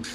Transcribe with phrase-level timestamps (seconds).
[0.00, 0.06] うん。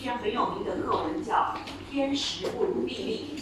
[0.00, 1.54] 篇很有名的课文，叫
[1.92, 3.34] “天时不如地利”。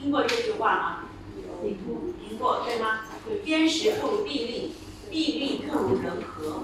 [0.00, 1.04] 听过这句话吗？
[1.62, 3.00] 听过，对吗？
[3.26, 4.72] 对，天时不如地利，
[5.10, 6.62] 地利不如人和。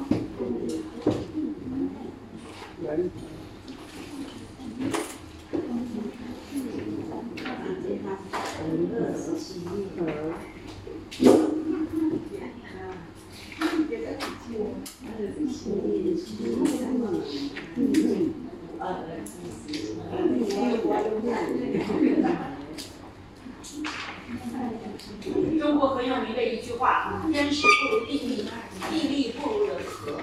[25.58, 28.48] 中国很有名的一句话：“天时不如地利，
[28.90, 30.20] 地利不如人和。”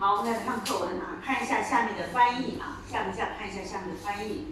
[0.00, 4.46] 好，我们来看课文啊，看一下下面的翻译啊，下面下看一下下面的翻译。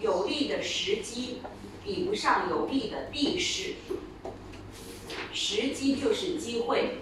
[0.00, 1.40] 有利时机
[1.84, 3.74] 比不上有利的地势，
[5.32, 6.98] 时机就是机会，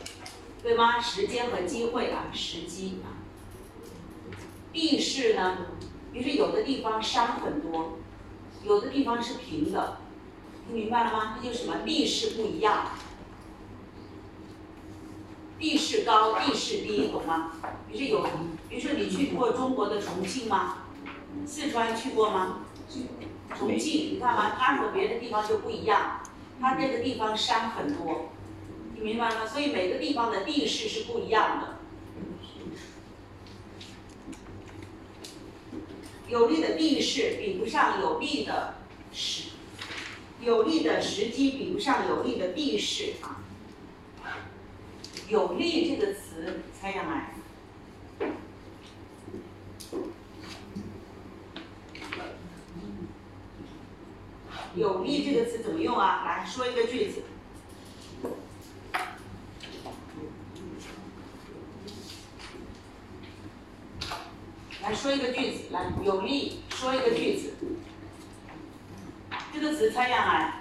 [0.63, 1.01] 对吗？
[1.01, 3.21] 时间和机会啊，时机啊。
[4.73, 5.67] 地势呢，
[6.13, 7.99] 比如说有的地方山很多，
[8.65, 9.99] 有的地方是平的，
[10.67, 11.37] 听明白了吗？
[11.37, 11.79] 这就什么？
[11.85, 12.93] 地势不一样，
[15.59, 17.53] 地势高，地势低，懂吗？
[17.91, 18.31] 比如说有，
[18.69, 20.85] 比如说你去过中国的重庆吗？
[21.47, 22.60] 四川去过吗？
[23.61, 24.57] 重庆，你看吗？
[24.59, 26.23] 它和别的地方就不一样，
[26.59, 28.31] 它那个地方山很多，
[28.95, 29.47] 你明白吗？
[29.47, 31.77] 所以每个地方的地势是不一样的。
[36.27, 38.77] 有利的地势比不上有利的
[39.13, 39.51] 时，
[40.41, 43.45] 有利的时机比不上有利的地势啊。
[45.29, 47.35] 有利这个词猜下来，
[54.77, 56.25] 有利这个词怎么用啊？
[56.25, 57.23] 来说一个句子。
[64.83, 67.55] 来说一个句子，来有力说一个句子。
[69.53, 70.61] 这个词猜下来，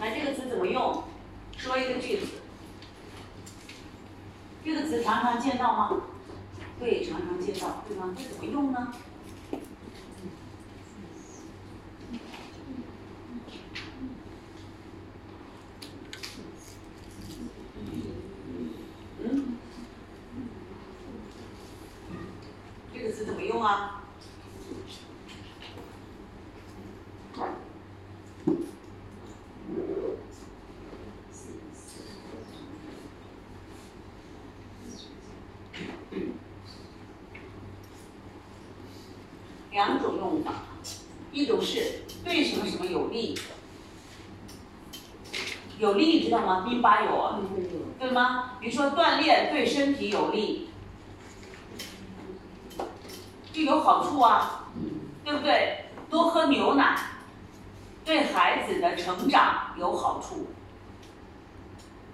[0.00, 1.04] 来这个词怎么用？
[1.56, 2.26] 说一个句子。
[4.62, 6.02] 这个词常常见到吗？
[6.78, 8.14] 对，常常见到，对吗？
[8.14, 8.92] 这怎么用呢？
[19.22, 19.56] 嗯？
[22.92, 24.02] 这个词怎么用啊？
[39.72, 40.62] 两种用法，
[41.32, 43.38] 一种是对什么什么么有利？
[45.78, 46.64] 有利知道吗？
[46.68, 47.38] 淋巴有啊，
[47.98, 48.52] 对吗？
[48.60, 50.70] 比如说锻炼对身体有利，
[53.52, 54.68] 就有好处啊，
[55.24, 55.86] 对不对？
[56.10, 56.96] 多喝牛奶
[58.04, 60.48] 对孩子的成长有好处，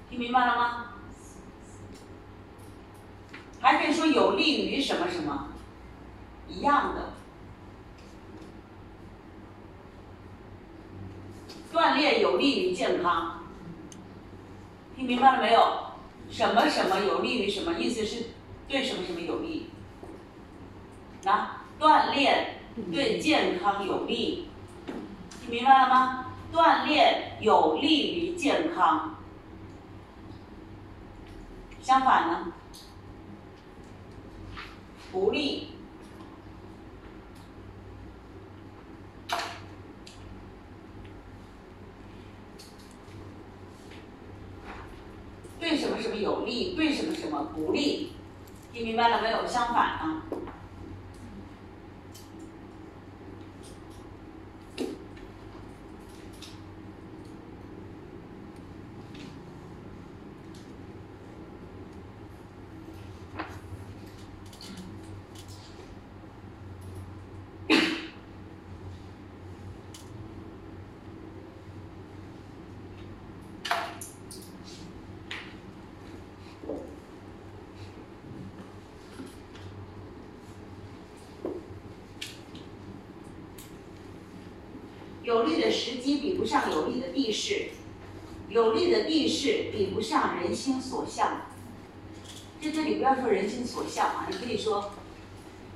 [0.08, 0.86] 听明白了吗？
[3.60, 5.48] 还可以说有利于什么什么，
[6.48, 7.12] 一样的。
[11.72, 13.44] 锻炼有利于健康，
[14.96, 15.92] 听明白了没有？
[16.30, 17.74] 什么什么有利于什么？
[17.74, 18.30] 意思是
[18.66, 19.70] 对什么什么有利？
[21.22, 22.60] 那锻炼
[22.90, 24.48] 对健康有利，
[25.42, 26.26] 听明白了吗？
[26.52, 29.14] 锻炼有利于健康，
[31.80, 32.52] 相反呢？
[35.12, 35.68] 不利。
[45.58, 48.12] 对什么什么有利，对什么什么不利，
[48.72, 49.46] 听明白了没有？
[49.46, 50.22] 相反呢？
[85.30, 87.68] 有利的时机比不上有利的地势，
[88.48, 91.42] 有利的地势比不上人心所向。
[92.60, 94.90] 在这里不要说人心所向啊，你可以说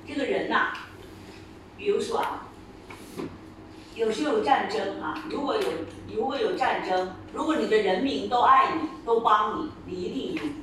[0.08, 0.72] 这个人呐、
[1.78, 2.48] 比如说啊，
[3.94, 5.68] 有时候有战争啊，如果有
[6.12, 10.54] 如果有战争，如果你的人民都爱你，都帮你，你一定赢。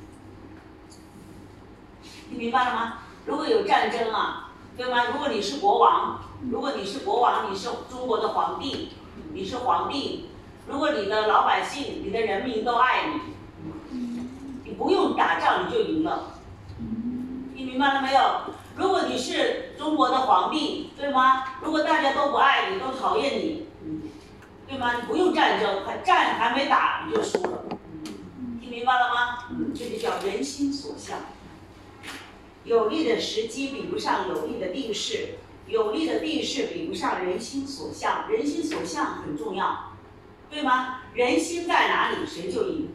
[2.28, 2.98] 你明白了吗？
[3.24, 5.06] 如果有战争啊，对吗？
[5.12, 6.21] 如果你是国王，
[6.52, 8.90] 如果你是国王，你是中国的皇帝，
[9.32, 10.26] 你是皇帝，
[10.68, 13.98] 如果你的老百姓、你的人民都爱你，
[14.62, 16.34] 你不用打仗你就赢了。
[17.54, 18.20] 你明白了没有？
[18.76, 21.42] 如果你是中国的皇帝，对吗？
[21.62, 23.68] 如果大家都不爱你，都讨厌你，
[24.68, 25.00] 对吗？
[25.00, 27.62] 你不用战争，还战还没打你就输了。
[28.60, 29.48] 听明白了吗？
[29.74, 31.18] 这就叫人心所向。
[32.64, 38.30] 有利的时机比不上有利的地势，有利的地势比不上人心所向。
[38.30, 39.92] 人心所向很重要，
[40.50, 41.00] 对吗？
[41.14, 42.88] 人心在哪里，谁就赢。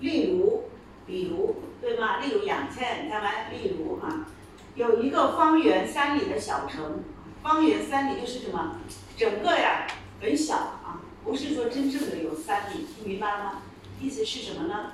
[0.00, 0.64] 例如，
[1.06, 2.18] 比如，对吗？
[2.18, 4.26] 例如养菜，咱们例如啊，
[4.74, 7.04] 有一个方圆三里的小城，
[7.42, 8.78] 方圆三里就是什么？
[9.16, 9.86] 整个呀
[10.20, 13.62] 很小啊，不是说真正的有三里，听明白了吗？
[14.00, 14.92] 意思是什么呢？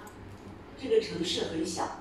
[0.81, 1.98] 这个城市很小，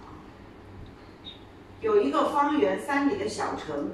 [1.81, 3.91] 有一个方圆三里的小城，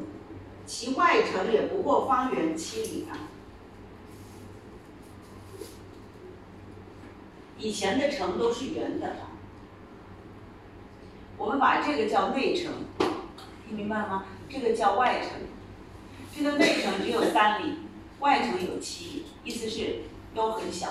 [0.66, 3.18] 其外城也不过方圆七里啊。
[7.58, 9.16] 以前的城都是圆的，
[11.38, 12.72] 我们把这个叫内城，
[13.68, 14.26] 听明白了吗？
[14.50, 15.32] 这个叫外城，
[16.36, 17.80] 这个内城只有三里，
[18.20, 20.90] 外城有七里，意思是都很小，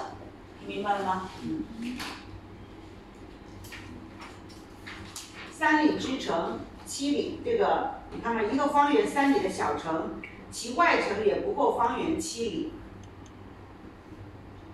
[0.61, 1.31] 听明白了吗？
[1.43, 1.65] 嗯。
[5.51, 6.61] 三里之城，
[6.93, 10.11] 七里，这个你看看，一个方圆三里的小城，
[10.51, 12.73] 其外城也不过方圆七里。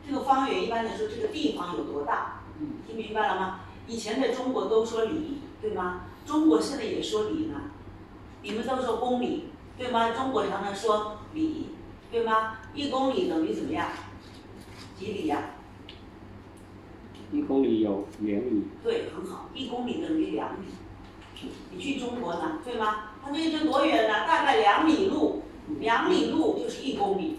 [0.04, 2.40] 这个方圆一般来说，这个地方有多大？
[2.84, 3.60] 听明白了吗？
[3.86, 6.06] 以前在中国都说里，对吗？
[6.26, 7.70] 中国现在也说里呢，
[8.42, 10.10] 你们都说公里，对吗？
[10.10, 11.68] 中国常常说里，
[12.10, 12.58] 对吗？
[12.74, 13.90] 一公里等于怎么样？
[14.98, 15.50] 几里呀、
[17.30, 20.66] 一公里有两米，对，很好，一公里等于两米。
[21.70, 23.10] 你去中国呢，对吗？
[23.22, 24.26] 他说这多远呢？
[24.26, 25.42] 大概两米路，
[25.80, 27.38] 两米路就是一公里，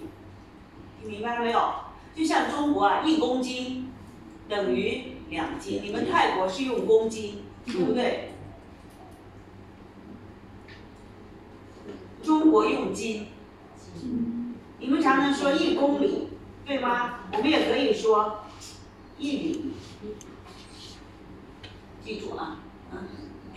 [1.02, 1.74] 你明白了没有？
[2.16, 3.92] 就像中国啊，一公斤
[4.48, 8.32] 等于两斤，你们泰国是用公斤，对不对？
[12.22, 13.28] 中国用斤，
[14.80, 16.30] 你们常常说一公里，
[16.66, 17.22] 对吗？
[17.32, 18.42] 我们也可以说
[19.18, 19.72] 一里，
[22.04, 22.60] 记住啊，
[22.92, 23.08] 嗯，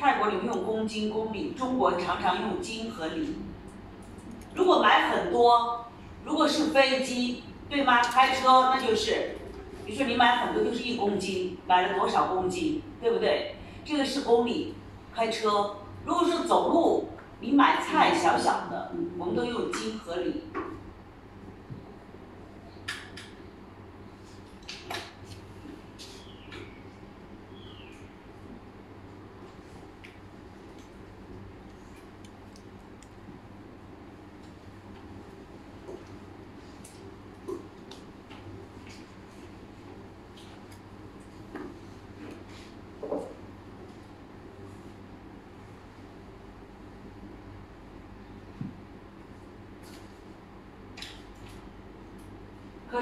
[0.03, 3.37] 泰国你们用公斤、公里，中国常常用斤和里。
[4.53, 5.87] 如果买很多，
[6.25, 8.03] 如果是飞机，对吗？
[8.03, 9.37] 开车那就是，
[9.87, 13.55] 比如说你买很多就是一公斤，买了多少公斤，对不对？
[13.85, 14.75] 这个是公里，
[15.15, 15.77] 开车。
[16.05, 20.43] 如果是走路，你买菜小小的，我们都用斤和里。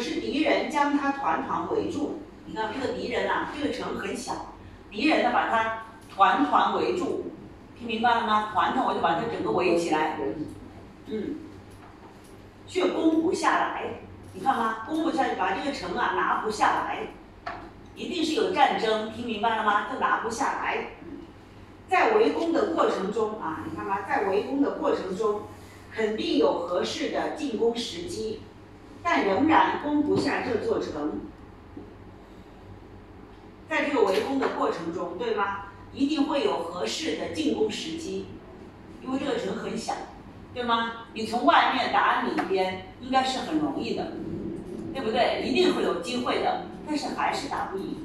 [0.01, 4.55] 是敌人将他团团围住，你看这个敌人啊，这个城很小，
[4.91, 7.33] 敌人呢把他团团围住，
[7.79, 8.51] 听明白了吗？
[8.53, 10.19] 团团我就把他整个围起来，
[11.07, 11.37] 嗯，
[12.67, 14.01] 却攻不下来，
[14.33, 14.79] 你看吗？
[14.89, 17.09] 攻不下来，把这个城啊拿不下来，
[17.95, 19.87] 一定是有战争，听明白了吗？
[19.93, 20.93] 就拿不下来，
[21.89, 23.99] 在围攻的过程中啊，你看吗？
[24.09, 25.43] 在围攻的过程中，
[25.93, 28.43] 肯定有合适的进攻时机。
[29.03, 31.21] 但仍然攻不下这座城，
[33.69, 35.67] 在这个围攻的过程中，对吗？
[35.93, 38.27] 一定会有合适的进攻时机，
[39.03, 39.95] 因为这个城很小，
[40.55, 41.07] 对吗？
[41.15, 44.13] 你从外面打里边应该是很容易的，
[44.95, 45.43] 对不对？
[45.45, 47.97] 一定会有机会的，但是还是打不赢，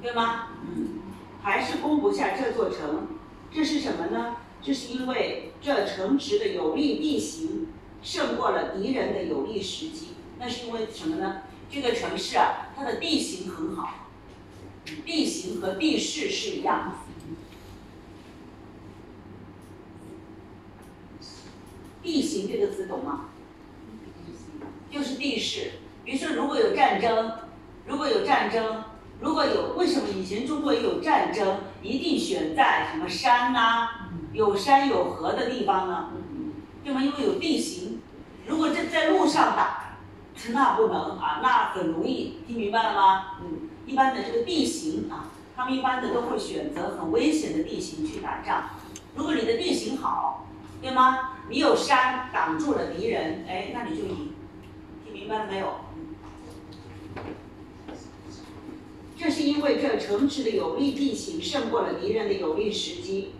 [0.00, 0.50] 对吗？
[0.62, 1.00] 嗯，
[1.42, 3.08] 还是攻不下这座城，
[3.50, 4.36] 这是什么呢？
[4.62, 7.68] 这是因为这城池的有利地形
[8.02, 10.13] 胜过了敌人的有利时机。
[10.44, 11.40] 那是因为什么呢？
[11.70, 14.10] 这个城市啊，它的地形很好，
[15.06, 16.92] 地形和地势是一样。
[22.02, 23.30] 地形这个词懂吗？
[24.90, 25.70] 就是地势。
[26.04, 27.38] 比如说，如果有战争，
[27.86, 28.84] 如果有战争，
[29.20, 36.10] 如果有为什么以前中国有战争，一定选在什么山呐，有山有河的地方呢？
[36.84, 37.02] 对吗？
[37.02, 38.02] 因为有地形。
[38.46, 39.83] 如果在在路上打。
[40.52, 43.38] 那不能啊，那很容易，听明白了吗？
[43.40, 48.70] 嗯，一般的这个地形啊，他们一般的都会选择很危险的地形去打仗。
[49.16, 50.46] 如果你的地形好，
[50.82, 51.30] 对吗？
[51.48, 54.32] 你有山挡住了敌人，哎，那你就赢。
[55.04, 55.76] 听明白了没有？
[59.16, 63.34] 这是因为这城池的有利地形胜过了敌人的有利时机。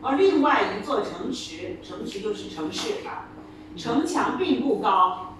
[0.00, 3.28] 而另外一座城池，城池就是城市啊。
[3.76, 5.36] 城墙并不高，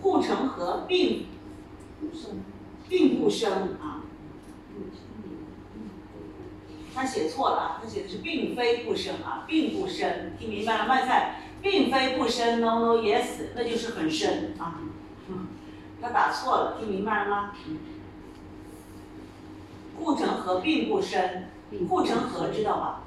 [0.00, 1.26] 护城河并
[2.88, 4.02] 并不深啊。
[6.94, 10.86] 他写错了，他写的是并非不深啊，并不深，听明白了？
[10.86, 14.80] 麦菜，并非不深，no no yes，那就是很深啊。
[16.00, 17.52] 他打错了，听明白了吗？
[19.98, 21.48] 护城河并不深，
[21.88, 23.04] 护城河知道吧？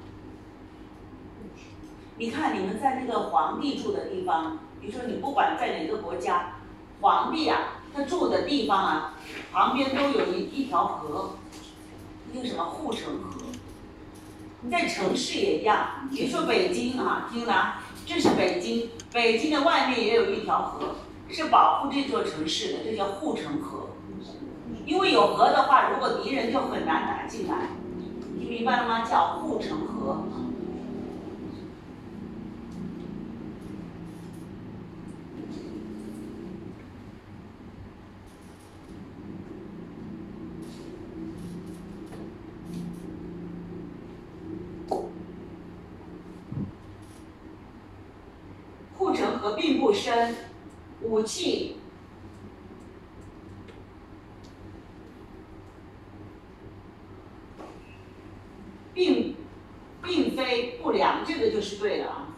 [2.17, 6.57] 你看，你们在那个皇帝住的地方，比如说你不管在哪个国家，
[6.99, 9.13] 皇帝啊，他住的地方啊，
[9.51, 11.37] 旁边都有一一条河，
[12.31, 13.41] 那个什么护城河。
[14.61, 23.87] 你在城市也一样，比如说北京啊，听了，这是北京，北京的外面也有一条河，是保护这座城市的，这叫护城河。
[24.85, 27.69] 因为有河的话，如果敌人就很难打进来，
[28.37, 29.01] 听明白了吗？
[29.03, 29.79] 叫护城。
[49.41, 50.35] 河并不深，
[51.21, 51.75] 武器
[58.95, 59.35] 并
[60.01, 62.29] 并非不良，这个就是对的啊。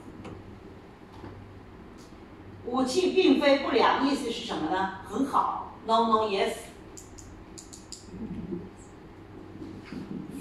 [2.66, 4.96] 武器并非不良，意思是什么呢？
[5.06, 6.56] 很好，no no yes，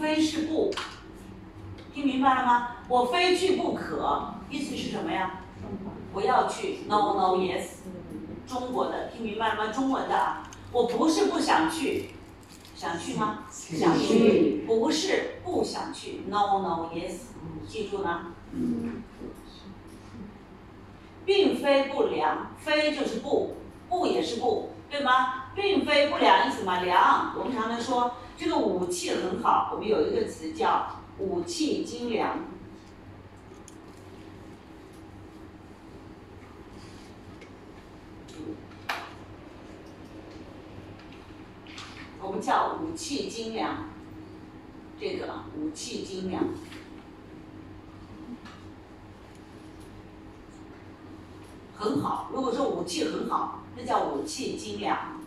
[0.00, 0.74] 非是不，
[1.94, 2.76] 听明白了吗？
[2.88, 5.42] 我非去不可，意思是什么呀？
[6.12, 7.66] 不要去，no no yes，
[8.46, 9.72] 中国的听明白了吗？
[9.72, 12.10] 中文的啊，我不是不想去，
[12.76, 13.44] 想去吗？
[13.50, 16.20] 想去，不是不想去
[16.92, 17.12] yes，
[17.68, 18.32] 记住呢。
[21.24, 23.56] 并非不良，非就是不，
[23.88, 25.44] 不也是不，对吗？
[25.54, 27.32] 并非不良意思嘛，良。
[27.38, 30.86] 我们常常说这个武器很好，我们有一个词叫
[31.18, 32.38] 武器精良。
[42.20, 43.90] 我们叫武器精良，
[45.02, 45.26] 这个
[45.58, 46.44] 武器精良
[51.74, 55.20] 很好，如果说武器很好，那叫武器精良。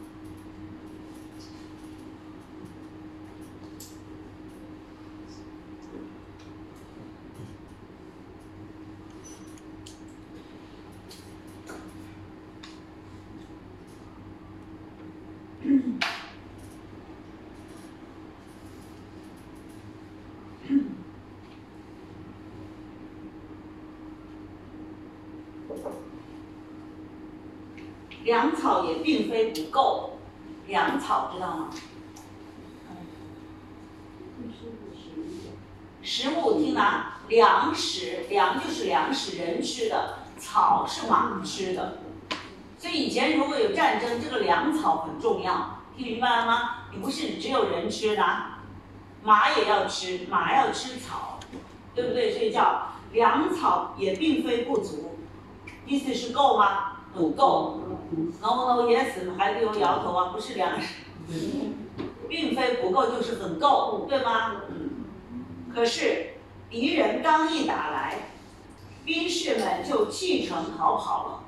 [28.26, 30.18] 粮草也并非不够，
[30.68, 31.70] 粮草知道吗？
[36.02, 37.20] 食物听哪？
[37.28, 39.96] 粮食，粮就是粮食，人吃的；
[40.40, 42.00] 草是马吃的。
[42.80, 46.88] 所以以前如果有战争，这个粮草很重要，听明白了吗？
[46.92, 48.24] 你不是只有人吃的，
[49.24, 51.40] 马也要吃，马要吃草，
[51.94, 52.32] 对不对？
[52.32, 55.20] 所以叫粮草也并非不足，
[55.86, 56.94] 意思是够吗？
[57.14, 57.82] 不够。
[58.42, 61.04] No no yes，还给我摇头啊，不是粮食，
[62.30, 64.62] 并非不够，就是很够，对吗？
[64.70, 65.06] 嗯。
[65.74, 66.36] 可是
[66.70, 68.30] 敌人刚一打来，
[69.04, 71.44] 兵士们就弃城逃跑了。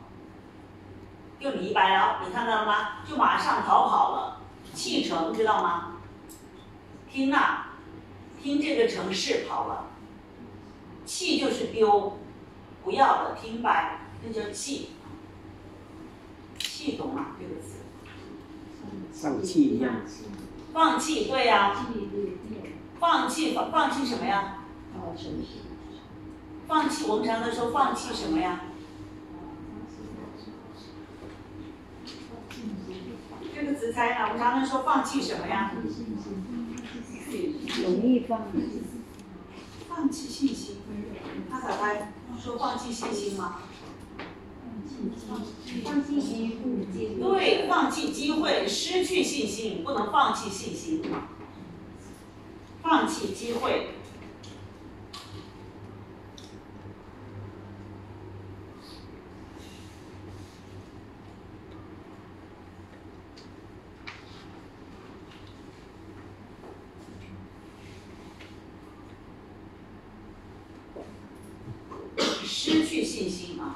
[1.40, 3.06] 就李白了，你看到了吗？
[3.08, 4.42] 就马上逃跑了，
[4.74, 5.94] 弃城，知道吗？
[7.12, 7.68] 听呐，
[8.42, 9.86] 听这个城市跑了，
[11.06, 12.18] 弃就是丢，
[12.84, 14.90] 不要了，听白，那叫弃。
[16.77, 17.31] 弃懂吗？
[17.39, 17.77] 这个词。
[19.12, 19.96] 放弃一样。
[20.72, 21.88] 放弃，对呀。
[23.00, 24.60] 放弃，放放弃什么呀？
[26.67, 28.62] 放弃，我们常常说放弃什么呀？
[33.55, 35.72] 这个词猜啊，我们常常说放弃什么呀？
[37.84, 38.84] 容易放弃。
[39.89, 40.77] 放弃信心。
[41.50, 42.13] 他咋猜？
[42.40, 43.61] 说放弃信心吗？
[45.83, 46.88] 放弃机会。
[47.22, 51.03] 对，放弃机会，失去信心，不能放弃信心。
[52.81, 53.90] 放弃机会。
[72.44, 73.75] 失去信心啊！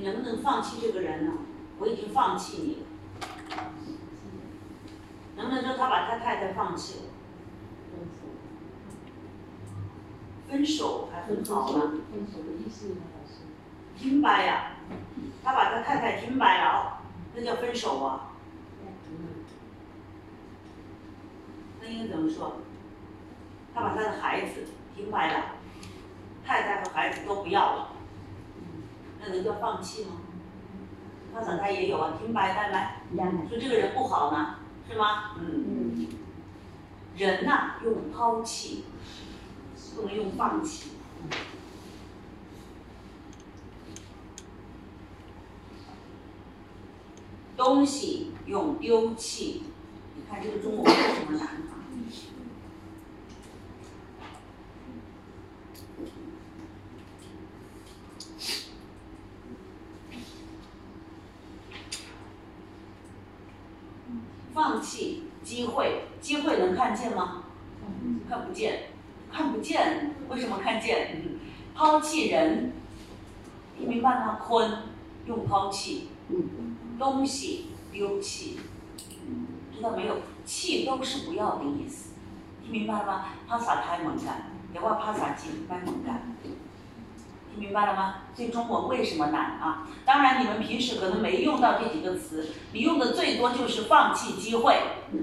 [0.00, 1.32] 你能不能放弃这个人呢？
[1.78, 3.64] 我已经放弃你了。
[5.36, 7.02] 能不能说他把他太太放弃了？
[10.48, 11.92] 分手还很好吗？
[12.10, 12.96] 分手的意思呢。
[13.94, 14.76] 停摆呀，
[15.44, 17.02] 他把他太太停摆了，
[17.34, 18.30] 那叫分手啊。
[21.78, 22.56] 那应该怎么说？
[23.74, 24.64] 他把他的孩子
[24.96, 25.56] 停摆了，
[26.42, 27.88] 太太和孩子都不要了。
[29.22, 30.12] 那能叫放弃吗？
[31.34, 33.02] 他想他也有啊，听白带来，
[33.50, 34.54] 说这个人不好呢，
[34.88, 35.36] 是吗？
[35.38, 36.08] 嗯。
[37.18, 38.84] 人呐，用抛弃，
[39.94, 40.92] 不能用放弃。
[47.58, 49.64] 东西用丢弃，
[50.16, 51.76] 你看这个中文为什么难啊？
[64.54, 67.44] 放弃机会，机会能看见吗？
[68.28, 68.88] 看不见，
[69.30, 70.14] 看不见。
[70.28, 71.22] 为什么看见？
[71.74, 72.72] 抛弃人，
[73.78, 74.38] 听明白吗？
[74.42, 74.82] 坤
[75.26, 76.08] 用抛弃，
[76.98, 78.58] 东西丢弃，
[79.74, 80.18] 知道没有？
[80.44, 82.10] 弃都是不要的意思，
[83.48, 86.22] 抛洒太猛干，也话抛洒金太猛干。
[86.42, 88.14] 听明白了吗？
[88.32, 89.86] 所以中国为什么难啊？
[90.04, 94.76] 当然，你们平时可能没用到这几个词，你用的最多就是放弃机会，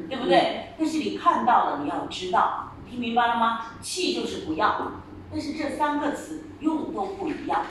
[0.09, 0.73] 对不对？
[0.77, 3.67] 但是你看到了，你要知道，听明白了吗？
[3.81, 4.91] 弃就是不要，
[5.31, 7.61] 但是这三个词用都不一样。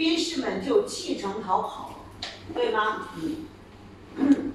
[0.00, 2.00] 兵士们就弃城逃跑，
[2.54, 3.08] 对吗？
[4.16, 4.52] 嗯。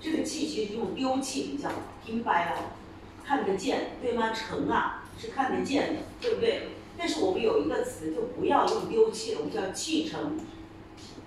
[0.00, 1.68] 这个弃其实用丢弃比较
[2.06, 2.76] 听，白了？
[3.24, 4.30] 看得见，对吗？
[4.30, 6.68] 城啊是看得见的，对不对？
[6.96, 10.38] 但是我们有一个词，就不要用丢弃了，我们叫弃城，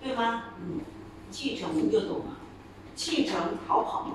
[0.02, 0.46] 对吗？
[0.62, 0.80] 嗯，
[1.30, 2.38] 弃城我们就懂了，
[2.96, 4.12] 弃城逃跑。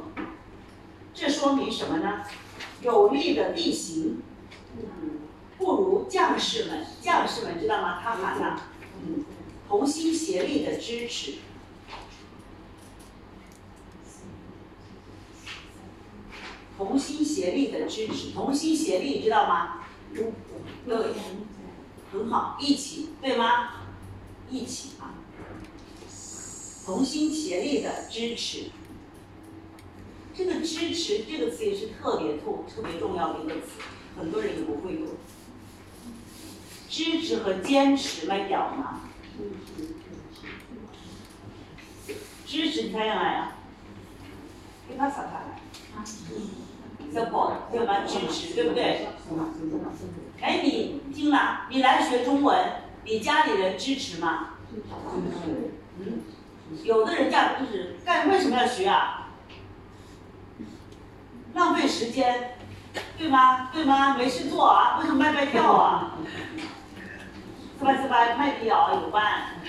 [1.12, 2.24] 这说明什么呢？
[2.80, 4.22] 有利的地形，
[5.56, 8.00] 不如将士们，将士们知道吗？
[8.00, 8.60] 他喊了，
[9.04, 9.24] 嗯，
[9.68, 11.34] 同心协力的支持。
[16.76, 19.80] 同心协力的支持，同心协力知道吗？
[20.86, 20.96] 对，
[22.12, 23.70] 很好，一起，对吗？
[24.48, 25.18] 一起啊，
[26.86, 28.70] 同心协力的支持。
[30.34, 33.80] 这个支持这个词也是特别特特别重要的一个词，
[34.18, 35.06] 很多人也不会用。
[36.88, 39.00] 支持和坚持来表达？
[42.44, 43.56] 支持怎样来啊？
[44.88, 45.60] 给他啥来
[47.14, 48.04] ？support 对吗？
[48.04, 49.06] 支持对不对？
[50.40, 54.54] 哎，你听了，你来学中文，你家里人支持吗？
[56.00, 56.22] 嗯，
[56.84, 59.28] 有的人家就是干，为什么要学啊？
[61.54, 62.56] 浪费时间，
[63.16, 63.70] 对吗？
[63.72, 64.16] 对吗？
[64.16, 64.98] 没事做啊？
[65.00, 66.12] 为什么卖卖票啊？
[67.78, 68.34] 是吧是吧？
[68.36, 69.60] 卖票有班，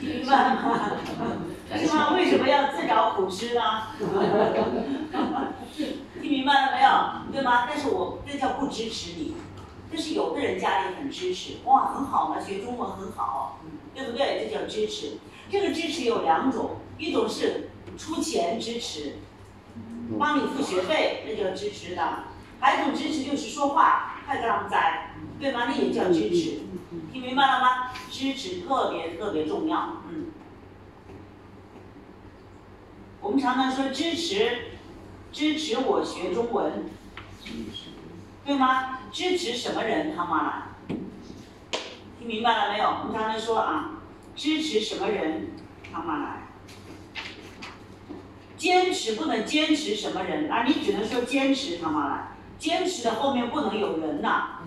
[0.00, 0.90] 明白吗？
[1.76, 2.10] 是吗？
[2.14, 3.60] 为什么要自找苦吃呢？
[6.20, 7.32] 听明白了没有？
[7.32, 7.66] 对吗？
[7.68, 9.34] 但是我这叫不支持你，
[9.90, 13.58] 但是有的人家里很支持，哇，很好嘛，学中文很好，
[13.94, 14.48] 对不对？
[14.48, 15.18] 这叫支持。
[15.52, 19.16] 这个支持有两种，一种是出钱支持，
[20.18, 22.02] 帮你付学费，那叫支持的；
[22.58, 25.66] 还有一种支持就是说话，太让在，对吗？
[25.66, 26.62] 那也叫支持。
[27.12, 27.92] 听明白了吗？
[28.10, 30.28] 支持特别特别重要，嗯。
[33.20, 34.68] 我们常常说支持，
[35.32, 36.86] 支持我学中文，
[38.46, 39.00] 对吗？
[39.12, 40.16] 支持什么人？
[40.16, 40.96] 他妈来，
[42.18, 42.86] 听明白了没有？
[42.88, 43.90] 我们常常说啊，
[44.34, 45.48] 支持什么人？
[45.92, 46.48] 他妈来，
[48.56, 50.64] 坚持不能坚持什么人啊？
[50.66, 54.60] 你只能说坚持他妈来，坚持的后面不能有人呐，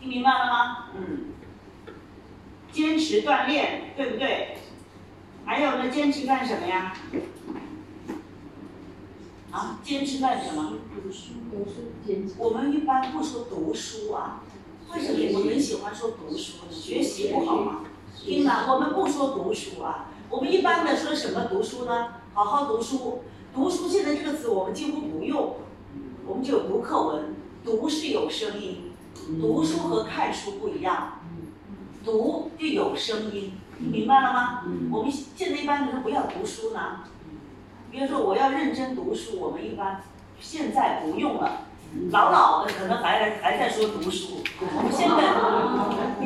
[0.00, 0.86] 听明白了吗？
[0.96, 1.32] 嗯，
[2.70, 4.58] 坚持锻炼，对不对？
[5.44, 6.94] 还有呢，坚持干什么呀？
[9.50, 10.74] 啊，坚持干什么？
[10.94, 12.34] 读书，读书，坚持。
[12.38, 14.42] 我们一般不说读书啊，
[14.92, 16.58] 为什么我们喜欢说读书？
[16.70, 17.80] 学习不好吗？
[18.24, 22.14] 听了，我们不说读书啊，我们一般的说什么读书呢？
[22.32, 23.22] 好好读书，
[23.54, 25.56] 读书现在这个词我们几乎不用，
[26.26, 28.92] 我们就读课文，读是有声音，
[29.38, 31.18] 读书和看书不一样，
[32.02, 34.62] 读就有声音，明白了吗？
[34.90, 37.00] 我们现在一般人不要读书呢。
[37.90, 40.00] 比如说，我要认真读书，我们一般
[40.40, 41.58] 现在不用了。
[42.10, 45.14] 老老的可能还还在说读书，我们现在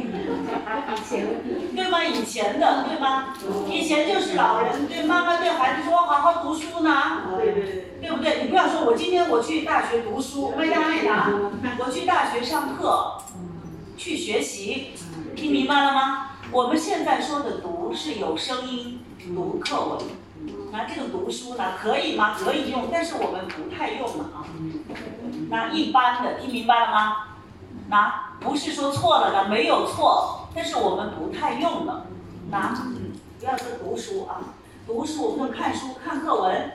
[1.74, 2.04] 对吗？
[2.04, 3.34] 以前的对吗？
[3.68, 8.42] 以前就是老人对妈妈对孩子说好好读书呢，对对对，对不对？
[8.42, 11.30] 你不要说我今天我去大学读书，没答没答，
[11.78, 13.22] 我去大学上课，
[13.96, 14.92] 去学习，
[15.36, 16.30] 听明白了吗？
[16.50, 19.00] 我们现在说的读是有声音
[19.34, 19.98] 读课文。
[20.70, 22.36] 那这个读书呢，可以吗？
[22.38, 24.44] 可以用，但是我们不太用了啊。
[25.50, 27.16] 那一般的，听明白了吗？
[27.88, 32.06] 那不是说错了的，没有错，但是我们不太用了。
[32.50, 32.74] 拿
[33.38, 34.54] 不要说读书啊，
[34.86, 36.72] 读书我们看书看课文，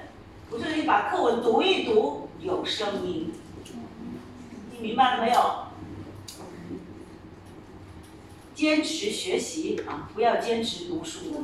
[0.50, 3.32] 不是你把课文读一读，有声音。
[4.72, 5.40] 听明白了没有？
[8.56, 11.44] 坚持学习啊，不要坚持读书。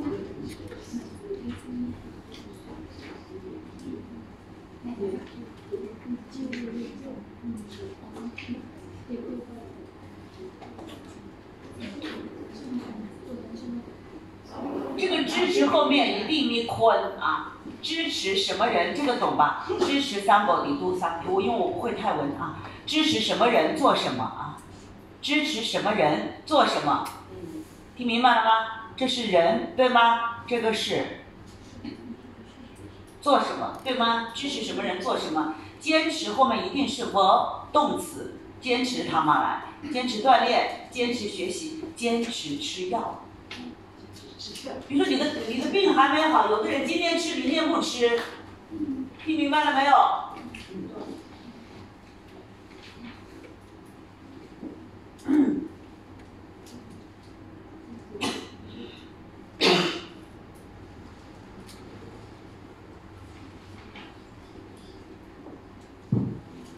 [14.96, 17.56] 这个支持后面一定没坤啊！
[17.82, 18.94] 支持什么人？
[18.94, 19.66] 这个懂吧？
[19.80, 21.28] 支持 somebody do something。
[21.28, 22.58] 我因为我不会泰文啊。
[22.86, 24.58] 支持什么人做什么啊？
[25.22, 27.04] 支持什么人做什么？
[27.96, 28.50] 听明白了吗？
[28.96, 30.44] 这是人对吗？
[30.46, 31.18] 这个是。
[33.20, 34.28] 做什么，对吗？
[34.34, 35.54] 支持什么人做什么？
[35.78, 43.22] 坚持后面一定是和动词，坚持他妈来，坚持锻炼，坚持学习，坚持吃药。
[44.86, 48.20] 比如说你的你的病还没好，有的人今天吃明天不吃，
[49.24, 49.94] 听明白了没有？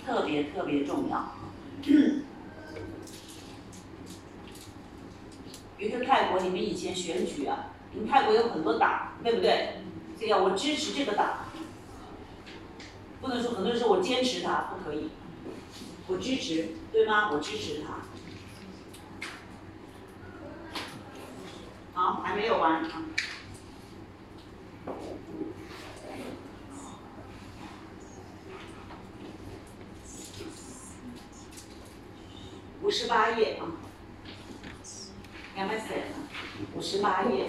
[0.05, 1.35] 特别特别重要。
[5.83, 9.79] 比如说泰国，你们以前选举啊，你们泰国有很多党，对不对？
[10.17, 11.39] 这个我支持这个党，
[13.21, 15.11] 不能说很多人说我坚持他，不可以。
[16.07, 17.33] 我支持，对吗？
[17.33, 17.95] 我支持他。
[22.01, 23.03] 好，还没有完啊。
[32.83, 33.67] 五十八页啊，
[35.55, 35.89] 两百四，
[36.75, 37.47] 五十八页，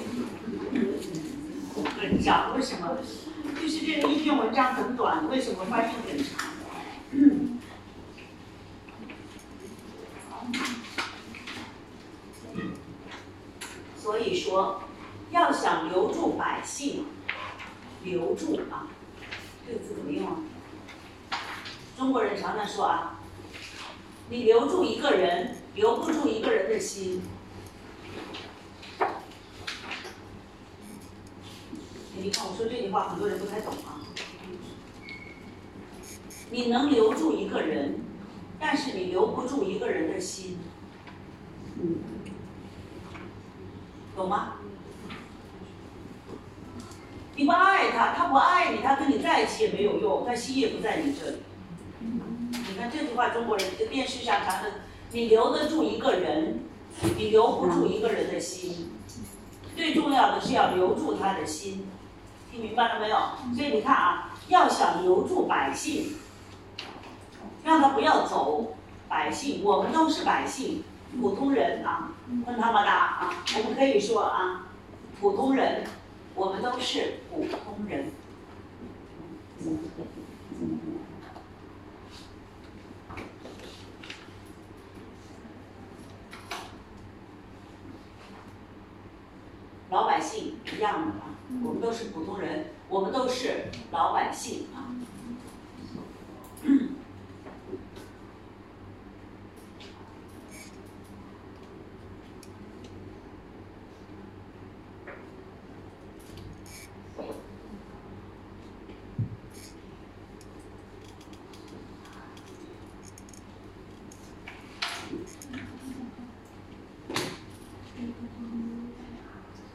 [1.99, 2.97] 很长，为什么？
[3.61, 6.49] 就是这个一篇文章很短，为什么翻译很长？
[13.97, 14.83] 所以说，
[15.31, 17.05] 要想留住百姓，
[18.03, 18.87] 留住啊，
[19.65, 20.35] 这个字怎么用啊？
[21.97, 23.19] 中国人常常说啊，
[24.29, 27.21] 你留住一个人，留不住一个人的心。
[32.23, 33.99] 你看我说这句话，很多人不太懂啊。
[36.49, 37.99] 你能留住一个人，
[38.57, 40.57] 但是你留不住一个人的心。
[44.15, 44.53] 懂吗？
[47.35, 51.37] 你不爱他，他不爱你，他跟你在一起也没有用，他心也不在你这里。
[51.99, 54.71] 你看这句话，中国人这电视上常的，
[55.11, 56.59] 你留得住一个人，
[57.17, 58.91] 你留不住一个人的心。
[59.75, 61.87] 最重要的是要留住他的心，
[62.53, 63.17] 听明白了没有？
[63.55, 66.17] 所以你看啊，要想留住百姓，
[67.63, 68.75] 让他不要走，
[69.09, 70.83] 百姓，我们都是百姓。
[71.19, 72.11] 普通人啊，
[72.45, 74.65] 问他们的啊，我们可以说啊，
[75.19, 75.83] 普通人，
[76.35, 78.11] 我们都是普通人。
[89.91, 94.95] 老百姓一样的啊，我们都是普通人，我们都是老百姓啊。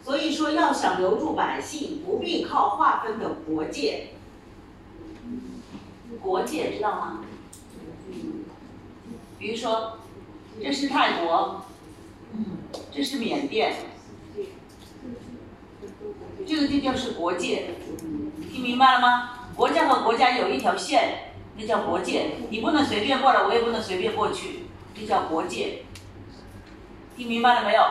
[0.05, 4.09] 所以说，要想留住百姓，不必靠划分的国界。
[6.23, 7.25] 国界知道吗？
[9.39, 9.99] 比如说，
[10.63, 11.63] 这是泰国，
[12.91, 13.77] 这是缅甸，
[16.47, 17.75] 这个就叫是国界。
[18.51, 19.51] 听明白了吗？
[19.55, 22.31] 国家和国家有一条线，那叫国界。
[22.49, 25.83] 你不能随便过来，我也不能随便过去，这叫国界。
[27.15, 27.83] 听明白了没有？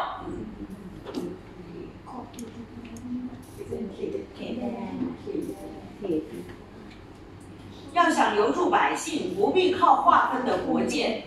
[7.93, 11.25] 要想留住百姓，不必靠划分的国界。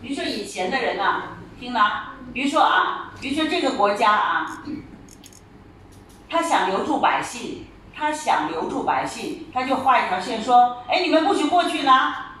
[0.00, 4.62] 比如说以前的人呐，听了，比如说啊，比如说这个国家啊，
[6.28, 7.66] 他想留住百姓，
[8.00, 11.92] 他想留住百姓，他就画一条线说，哎，你们不许过去呢，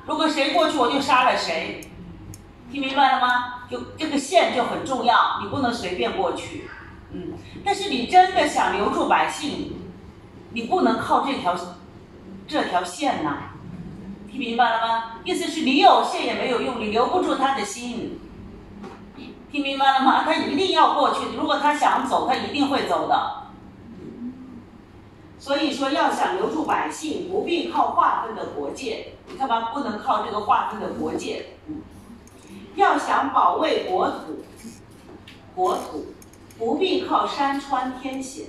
[0.06, 1.82] 如果谁过去，我就杀了谁。
[2.72, 3.64] 听明白了吗？
[3.70, 6.70] 就这个线就很重要，你不能随便过去。
[7.12, 9.76] 嗯，但是你真的想留住百姓，
[10.52, 11.54] 你不能靠这条
[12.48, 13.36] 这条线呐。
[14.30, 15.04] 听明白了吗？
[15.24, 18.18] 意思是你有线也没有用，你留不住他的心。
[19.52, 20.22] 听明白了吗？
[20.24, 23.39] 他一定要过去，如果他想走，他一定会走的。
[25.40, 29.14] 所以说，要想留住百姓，不必靠划分的国界。
[29.26, 31.46] 你看吧，不能靠这个划分的国界。
[32.74, 34.44] 要想保卫国土，
[35.54, 36.12] 国土
[36.58, 38.46] 不必靠山川天险。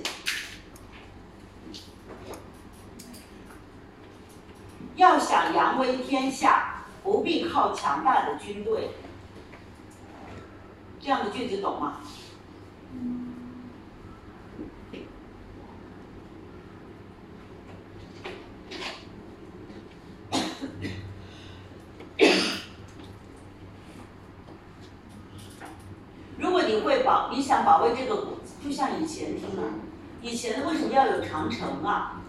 [4.96, 8.90] 要想扬威天下，不必靠强大的军队。
[11.00, 11.96] 这样的句子懂吗？
[26.38, 29.68] 如果你会保，你想保卫这个国，就像以前听了，
[30.22, 32.20] 以前为什么要有长城啊？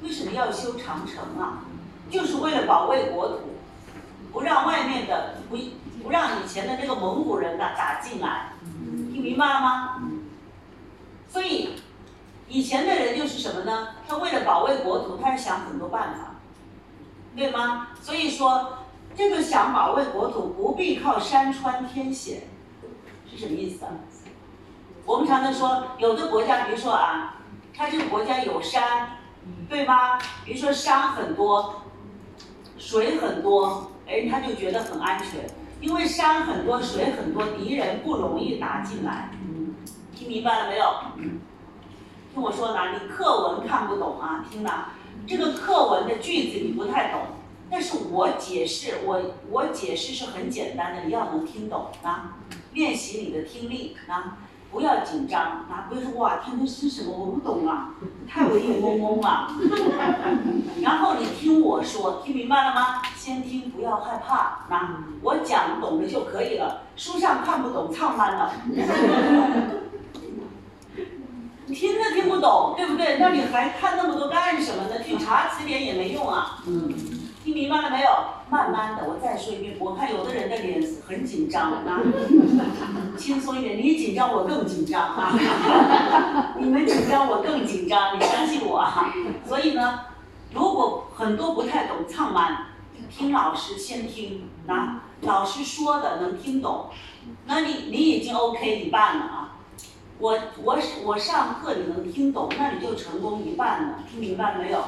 [0.00, 1.64] 为什么要修长城啊？
[2.08, 3.38] 就是为了保卫国土，
[4.32, 5.56] 不让外面的不
[6.02, 8.52] 不让以前的那个蒙古人打打进来，
[9.12, 10.02] 听明白了吗？
[11.28, 11.70] 所以
[12.46, 13.88] 以前的人就是什么呢？
[14.06, 16.36] 他为了保卫国土，他是想很多办法，
[17.34, 17.88] 对吗？
[18.00, 18.78] 所以说
[19.16, 22.42] 这个想保卫国土，不必靠山川天险，
[23.36, 23.90] 是什么意思啊？
[25.04, 27.36] 我们常常说，有的国家，比如说啊，
[27.76, 29.18] 它这个国家有山，
[29.68, 30.18] 对吗？
[30.44, 31.82] 比如说山很多，
[32.78, 35.44] 水很多，哎，他就觉得很安全，
[35.80, 39.30] 因为山很多，水很多，敌人不容易打进来。
[40.14, 40.86] 听明白了没有？
[42.32, 44.86] 听我说呢，你课文看不懂啊，听呐，
[45.26, 47.20] 这个课文的句子你不太懂。
[47.70, 49.20] 但是我解释，我
[49.50, 52.36] 我解释是很简单的，你要能听懂啊，
[52.74, 54.36] 练习你的听力啊，
[54.70, 57.94] 不要紧张啊，不要说哇，他那是什么我不懂啊，
[58.28, 59.48] 太文艺懵懵了。
[60.82, 63.00] 然后你听我说，听明白了吗？
[63.16, 64.36] 先听，不要害怕
[64.74, 68.52] 啊，我讲懂了就可以了，书上看不懂，唱慢了。
[71.66, 73.16] 听都听不懂，对不对？
[73.18, 75.02] 那你还看那么多干什么呢？
[75.02, 76.58] 去查词典也没用啊。
[76.66, 76.92] 嗯。
[77.42, 78.08] 听明白了没有？
[78.50, 79.76] 慢慢的，我再说一遍。
[79.80, 82.00] 我看有的人的脸很紧张啊，
[83.18, 83.78] 轻松一点。
[83.78, 85.34] 你紧张，我更紧张啊。
[86.60, 88.16] 你们紧张，我更紧张。
[88.16, 89.12] 你相信我啊。
[89.46, 90.00] 所以呢，
[90.52, 92.66] 如果很多不太懂唱慢，
[93.10, 96.90] 听老师先听啊，老师说的能听懂，
[97.46, 99.50] 那你你已经 OK 一半了啊。
[100.18, 103.98] 我我我上课你能听懂，那你就成功一半了。
[104.08, 104.84] 听明白了没有？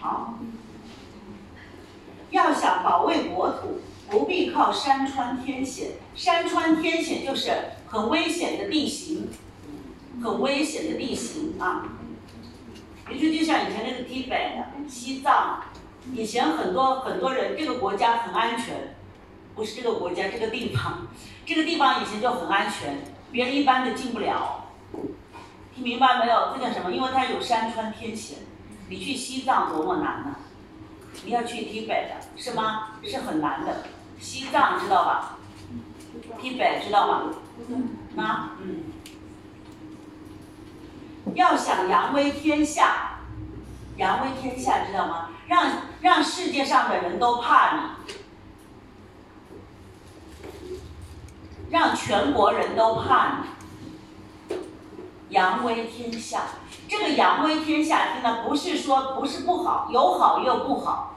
[0.00, 0.34] 好。
[2.30, 5.92] 要想保卫国土，不必靠山川天险。
[6.14, 7.52] 山川天险就是
[7.86, 9.28] 很危险的地形，
[10.22, 11.84] 很危险的地形啊。
[13.06, 15.60] 比如说，就像以前那个西北、西藏，
[16.12, 18.94] 以前很多很多人，这个国家很安全，
[19.54, 21.06] 不是这个国家，这个地方，
[21.46, 22.98] 这个地方以前就很安全，
[23.32, 24.66] 别人一般的进不了。
[25.74, 26.52] 听明白没有？
[26.54, 26.92] 这叫什么？
[26.92, 28.38] 因为它有山川天险。
[28.90, 30.34] 你去西藏多么难呢？
[31.24, 32.92] 你要去西北的是吗？
[33.02, 33.84] 是很难的。
[34.18, 35.38] 西藏知道吧？
[36.40, 37.30] 西北知道吗？
[38.14, 38.84] 那嗯，
[41.34, 43.18] 要想扬威天下，
[43.96, 45.30] 扬威天下知道吗？
[45.46, 47.82] 让让世界上的人都怕你，
[51.70, 53.38] 让全国人都怕
[54.48, 54.56] 你，
[55.30, 56.42] 扬威天下。
[56.88, 61.16] 这个扬威天下，听的不是说不是不好，有好也有不好，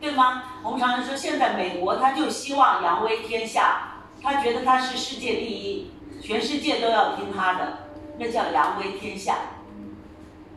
[0.00, 0.42] 对吗？
[0.64, 7.78] 我们常常说，现在美国他就希望扬威天下，他觉得他是世界第一，全世界都要听他的，
[8.18, 9.36] 那叫扬威天下。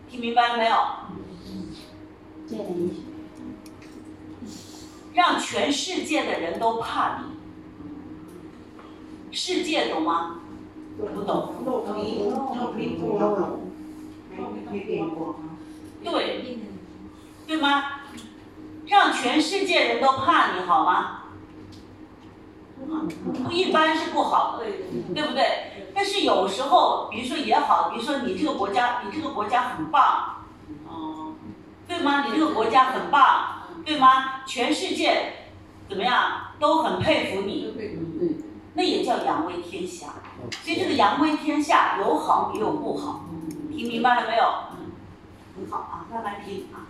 [0.10, 0.76] 听明白了没有？
[5.14, 7.26] 让全世界的人都怕你，
[9.32, 10.40] 世界懂吗？
[10.98, 11.54] 不懂。
[16.04, 16.58] 对，
[17.48, 17.84] 对吗？
[18.88, 21.20] 让全世界人都怕你好吗？
[23.46, 25.90] 不一般是不好，对不对？
[25.96, 30.44] 但是有时候，比如说也好，比如说你这个国家，你这个国家很棒，
[30.90, 31.34] 哦，
[31.88, 32.26] 对吗？
[32.26, 34.44] 你这个国家很棒，对吗？
[34.46, 35.34] 全世界
[35.88, 37.74] 怎么样都很佩服你，
[38.74, 40.08] 那也叫扬威天下。
[40.52, 43.22] 所以这个扬威天下有好也有不好。
[43.76, 44.44] 听明白了没有？
[44.72, 44.92] 嗯，
[45.56, 46.86] 很好啊，慢慢听啊。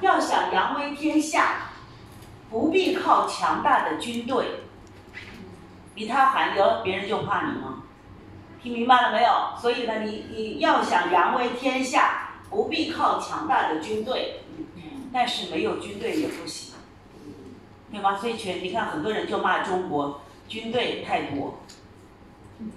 [0.00, 1.70] 要想扬威天下，
[2.50, 4.62] 不必靠强大的军队。
[5.94, 7.84] 比他寒有别人就怕你吗？
[8.62, 9.56] 听明白了没有？
[9.58, 14.40] 所以呢，你你要想扬威天下，不必靠强大的军队。
[15.12, 16.74] 但是没有军队也不行，
[17.90, 18.18] 对吧？
[18.18, 21.60] 所以全你看，很多人就骂中国军队太多。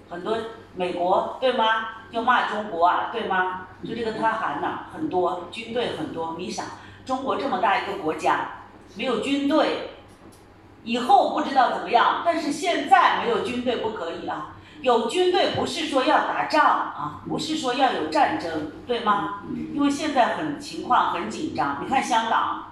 [0.09, 0.37] 很多
[0.75, 1.65] 美国对吗？
[2.11, 3.67] 就骂中国啊，对吗？
[3.83, 6.35] 就这个他喊呐，很多军队很多。
[6.37, 6.65] 你想，
[7.05, 8.49] 中国这么大一个国家，
[8.95, 9.91] 没有军队，
[10.83, 12.21] 以后不知道怎么样。
[12.25, 19.41] 但是现在没有军队不可以啊，有军队不是说要打仗啊，不是说要有战争，对吗？
[19.73, 21.77] 因为现在很情况很紧张。
[21.81, 22.65] 你看香港，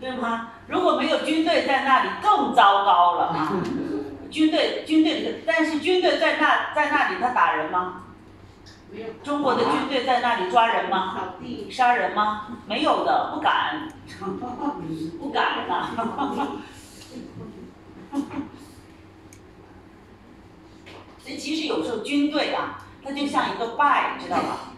[0.00, 0.50] 对吗？
[0.68, 3.52] 如果没有军队在那里，更糟糕了啊。
[4.30, 8.04] 军队，军队，但是军队在那，在那里他打人吗？
[9.22, 11.34] 中国的军队在那里抓人吗？
[11.70, 12.58] 杀人吗？
[12.66, 13.88] 没有的，不敢，
[15.20, 15.90] 不敢呐。
[21.22, 24.72] 所以其实有时候军队啊，它就像一个拜，知道吧？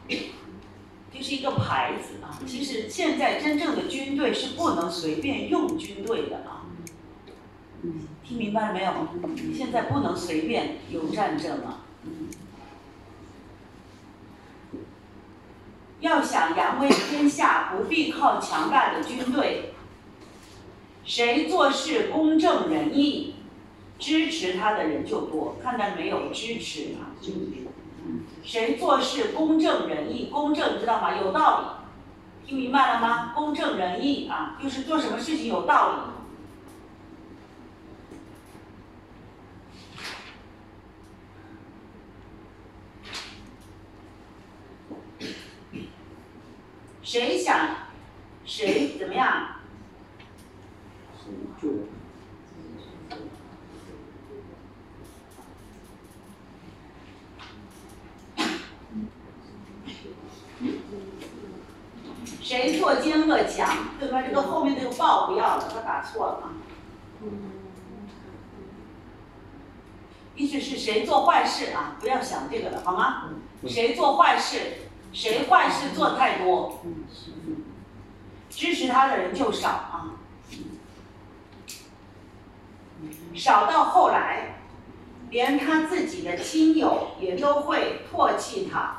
[1.10, 2.36] 就是一个牌子啊。
[2.46, 6.66] 其实现在真正的军队是不能随便用军队的啊。
[8.32, 8.92] 听明白了没有？
[9.52, 11.80] 现在不能随便有战争了。
[16.00, 19.74] 要想扬威天下，不必靠强大的军队。
[21.04, 23.34] 谁做事公正仁义，
[23.98, 25.56] 支持他的人就多。
[25.62, 26.30] 看到没有？
[26.32, 27.12] 支持啊！
[28.42, 30.30] 谁做事公正仁义？
[30.32, 31.14] 公正知道吗？
[31.16, 33.32] 有道理，听明白了吗？
[33.34, 36.11] 公正仁义啊，就是做什么事情有道理。
[47.02, 47.68] 谁想
[48.44, 49.56] 谁怎么样？
[51.18, 51.70] 谁做？
[62.40, 63.76] 谁作奸恶强？
[63.98, 64.22] 对吧？
[64.22, 66.54] 这个后面这个报不要了，他打错了啊。
[70.34, 71.96] 意思是谁做坏事啊？
[72.00, 73.30] 不要想这个了，好吗？
[73.66, 74.58] 谁做坏事？
[75.12, 76.80] 谁坏事做太多？
[78.50, 80.10] 支持他的人就少啊。
[83.34, 84.58] 少到后来，
[85.30, 88.98] 连他自己的亲友也都会唾弃他。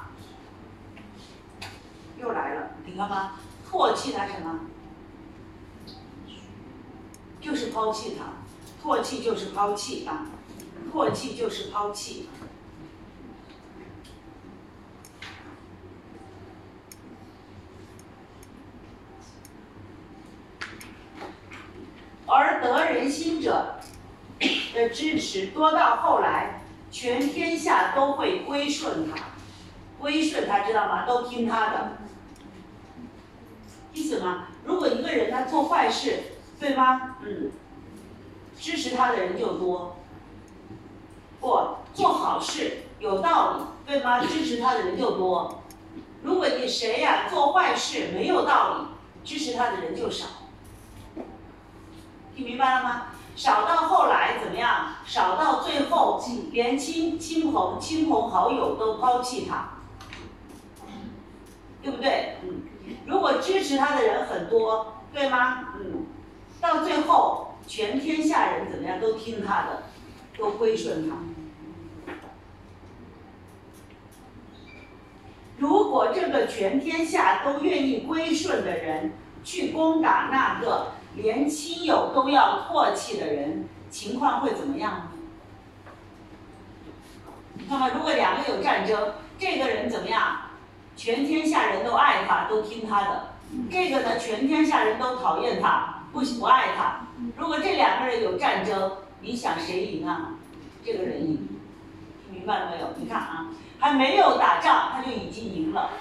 [2.20, 3.39] 又来了，你看吧？
[3.70, 4.59] 唾弃他什么？
[7.41, 8.26] 就是抛弃他，
[8.82, 10.28] 唾弃就是抛弃啊，
[10.91, 12.30] 唾弃就是抛弃。
[22.26, 23.76] 而得人心者
[25.34, 26.61] 的支持多到后来，
[26.91, 29.17] 全天下都会归顺他，
[29.99, 31.05] 归顺他，知道吗？
[31.07, 31.97] 都听他的。
[33.93, 34.47] 意思吗？
[34.65, 36.23] 如果一个人他做坏事，
[36.59, 37.17] 对吗？
[37.23, 37.51] 嗯，
[38.59, 39.97] 支持他的人就多。
[41.39, 41.49] 不
[41.93, 44.19] 做好事有道理，对吗？
[44.23, 45.63] 支持他的人就多。
[46.21, 48.86] 如果你谁呀做坏事没有道理，
[49.25, 50.27] 支持他的人就少。
[52.36, 53.07] 听明白了吗？
[53.36, 54.95] 少到后来怎么样？
[55.05, 59.69] 少到最后，连亲亲朋亲朋好友都抛弃他，
[61.81, 62.38] 对不对？
[62.43, 62.61] 嗯。
[63.05, 65.73] 如果支持他的人很多，对吗？
[65.79, 66.05] 嗯。
[66.61, 69.84] 到最后，全天下人怎么样都听他的，
[70.38, 71.15] 都归顺他。
[75.57, 79.13] 如果这个全天下都愿意归顺的人
[79.43, 85.09] 去攻打那个连亲友都要唾弃的人，情况会怎么样呢？
[87.55, 90.38] 你看嘛，如果两个有战争，这个人怎么样？
[90.95, 93.34] 全天下人都爱他，都听他的。
[93.70, 97.07] 这个呢，全天下人都讨厌他，不不爱他。
[97.38, 100.32] 如果这两个人有战争，你想谁赢啊？
[100.84, 101.47] 这个人赢。
[102.32, 102.88] 明白了没有？
[102.97, 103.47] 你看啊，
[103.78, 105.91] 还没有打仗，他就已经赢了。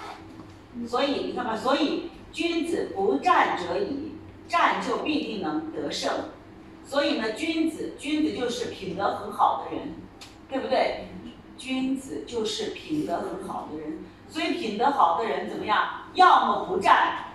[0.87, 4.12] 所以你看嘛，所以君子不战则已，
[4.53, 6.25] 战就必定能得胜。
[6.85, 9.95] 所以呢，君子，君子就是品德很好的人，
[10.47, 11.07] 对不对？
[11.57, 14.03] 君子就是品德很好的人。
[14.29, 16.03] 所以品德好的人怎么样？
[16.13, 17.29] 要么不战，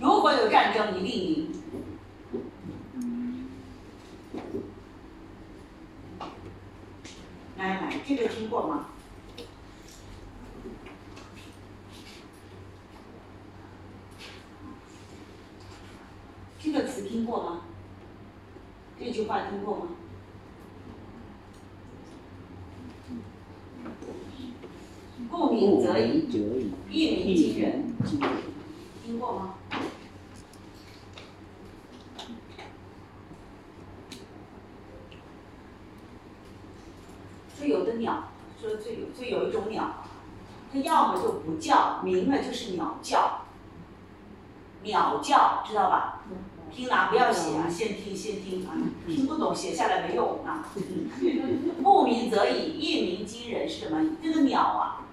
[0.00, 1.52] 如果有战争一定赢。
[7.58, 8.86] 来来，这个听过吗？
[16.62, 17.62] 这个词听过吗？
[18.96, 19.88] 这句话听过吗？
[25.28, 26.28] 故名则已，
[26.88, 27.92] 一鸣惊人，
[29.04, 29.54] 听过吗？
[37.58, 38.28] 说有的鸟，
[38.60, 40.04] 说这有这有一种鸟，
[40.72, 43.46] 它要么就不叫，鸣了就是鸟叫，
[44.84, 46.20] 鸟叫知道吧？
[46.74, 48.72] 听啊不要写啊，先听先听啊，
[49.06, 50.66] 听不懂写下来没用啊。
[51.82, 54.16] 不鸣则已，一鸣惊人是什么？
[54.22, 55.04] 这个鸟啊，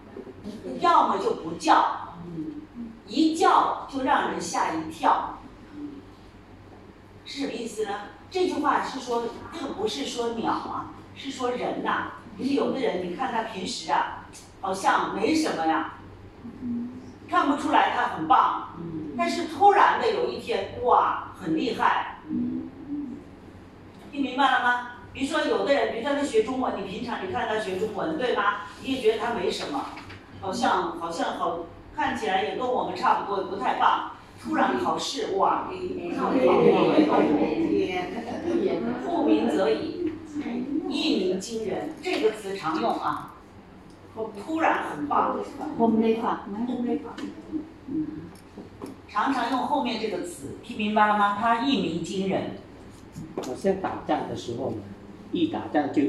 [0.80, 2.16] 要么就不叫，
[3.07, 5.39] 一叫就让人吓一跳，
[7.26, 7.91] 是什么意思呢？
[8.32, 12.12] 这句话是说，这个不是说鸟啊，是说人呐。
[12.38, 14.26] 你有的人，你看他平时啊，
[14.62, 15.95] 好像没什么呀，
[17.30, 18.70] 看不出来他很棒，
[19.18, 22.18] 但是突然的有一天，哇，很厉害，
[24.12, 24.92] 听明白了吗？
[25.14, 28.62] 比如说有的人，比如说他学中文，你平常你看他学中文，对吗？
[28.84, 29.86] 你也觉得他没什么，
[30.42, 31.60] 好像好像好，
[31.96, 34.12] 看起来也跟我们差不多，不太棒。
[34.42, 35.70] 突然考试，哇，
[39.06, 40.14] 不鸣则已，
[40.88, 41.90] 一鸣惊人。
[42.02, 43.34] 这个词常用啊，
[44.46, 45.38] 突然很棒
[45.78, 47.20] ，hôm nay phạt mấy hôm nay phạt
[49.12, 51.38] 常常用后面这个词，听明白了吗？
[51.39, 52.51] 他一鸣惊人。
[53.36, 54.74] 好像打仗的时候，
[55.32, 56.01] 一打仗就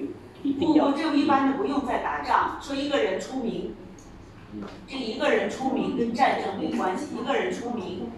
[0.43, 3.75] 一定要不不，这一般的不用再打仗，说一个人出名，
[4.87, 8.09] 这一个人出名跟战争没关系，一个人出名，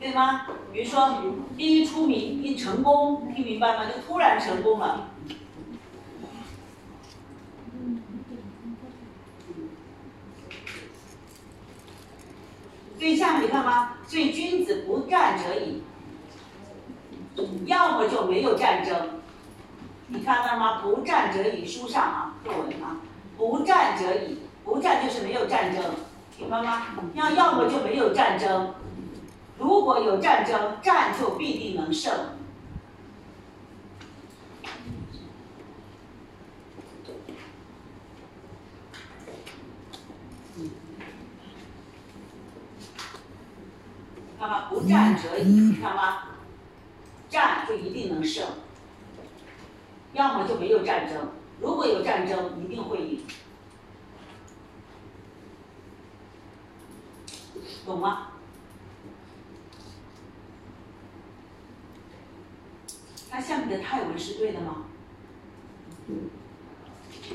[0.00, 0.46] 对吗？
[0.72, 1.22] 比如说
[1.56, 3.84] 第一出名一成功，听明白吗？
[3.86, 5.11] 就突然成功了。
[13.02, 13.94] 所以下面你看吗？
[14.06, 15.82] 所以君子不战则已。
[17.66, 18.94] 要么就没有战争，
[20.06, 20.82] 你看到了吗？
[20.82, 22.98] 不战则已，书上啊，课文啊，
[23.36, 25.82] 不战则已，不战就是没有战争，
[26.38, 26.82] 明白吗？
[27.14, 28.72] 要要么就没有战争，
[29.58, 32.14] 如果有战争，战就必定能胜。
[44.42, 44.66] 看吗？
[44.68, 46.24] 不战则已，你看吗？
[47.30, 48.44] 战就一定能胜，
[50.14, 51.28] 要么就没有战争。
[51.60, 53.24] 如果有战争，一定会赢，
[57.86, 58.32] 懂吗？
[63.30, 64.86] 那下面的泰文是对的吗？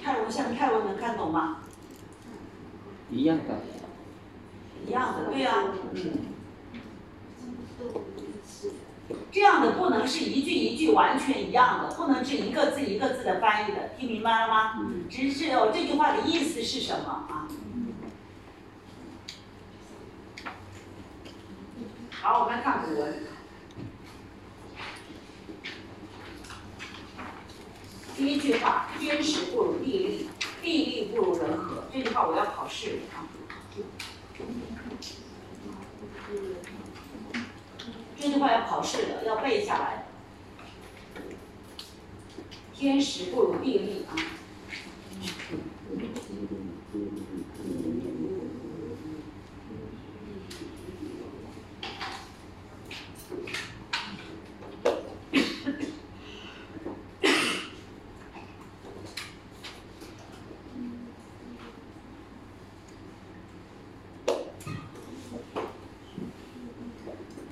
[0.03, 1.60] 泰文下面泰文能看懂吗？
[3.10, 3.62] 一样的。
[4.86, 5.53] 一样的，对呀、
[5.93, 6.36] 嗯。
[9.32, 14.82] 这样的不能是一句一句完全一样的，不能是一个字一个字的翻译的，听明白了吗？
[15.09, 17.47] 只是哦，这句话的意思是什么啊？
[22.11, 23.23] 好，我们来看古文。
[28.17, 30.30] 第一句话：天时不如地利，
[30.63, 31.84] 地利不如人和。
[31.93, 33.23] 这句话我要考试啊。
[38.20, 40.05] 这句话要考试的，要背下来。
[42.74, 44.13] 天时不如地利啊！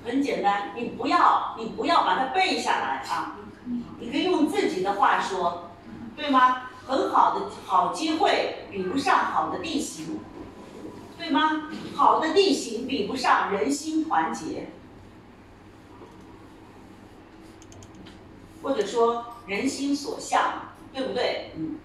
[0.04, 3.38] 很简单，你不要，你不要把它背下来啊！
[3.98, 5.72] 你可以用自己的话说，
[6.14, 6.68] 对吗？
[6.86, 10.20] 很好的好机会比不上好的地形，
[11.18, 11.68] 对吗？
[12.36, 14.68] 好的地形比不上人心团结，
[18.62, 21.52] 或者说人心所向，对不对？
[21.56, 21.78] 嗯。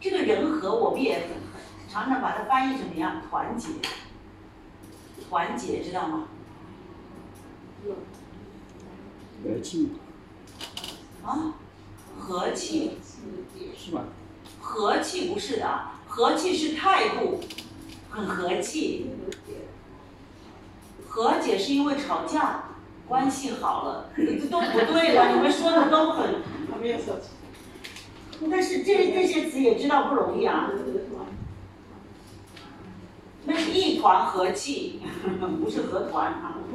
[0.00, 1.28] 这个人和我们也
[1.90, 3.20] 常常把它翻译成什么样？
[3.28, 3.68] 团结，
[5.28, 6.28] 团结，知道吗？
[9.44, 10.03] 和气啊，
[12.34, 12.98] 和气，
[13.78, 14.02] 是吧？
[14.60, 17.38] 和气不是的啊，和气是态度，
[18.10, 19.12] 很和气。
[21.08, 22.64] 和解是因为吵架，
[23.06, 26.42] 关系好了，这都不对了， 你们说的都很。
[28.50, 30.68] 但是这这些词也知道不容易啊。
[33.46, 35.02] 那是一团和气，
[35.62, 36.50] 不是和团啊。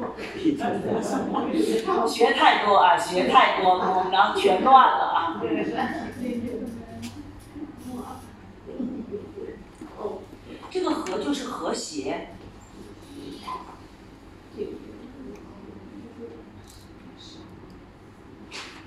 [2.08, 5.09] 学太多啊，学太多，然后全乱了
[10.70, 12.28] 这个和就是和谐。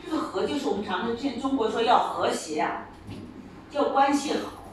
[0.06, 2.86] 这个和就是我们常常现中国说要和谐啊，
[3.72, 4.64] 要关系好，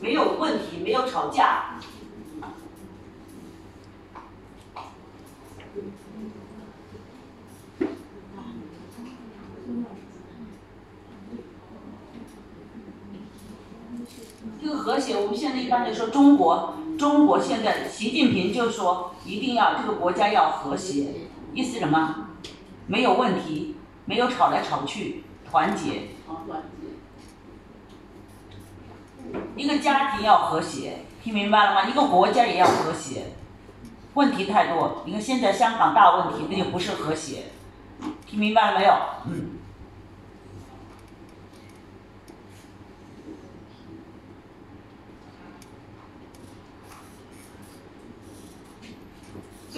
[0.00, 1.80] 没有问题，没有吵架。
[14.60, 21.14] 这个和谐，我们现在一般来说中国，中国现在习近平就说一定要这个国家要和谐，
[21.54, 22.28] 意思什么？
[22.86, 26.08] 没有问题，没有吵来吵去，团结。
[29.56, 31.88] 一个家庭要和谐，听明白了吗？
[31.88, 33.34] 一个国家也要和谐。
[34.14, 37.44] 问题太多，你看现在香港大问题，那就不是和谐，
[38.26, 38.92] 听明白了没有？
[39.26, 39.57] 嗯。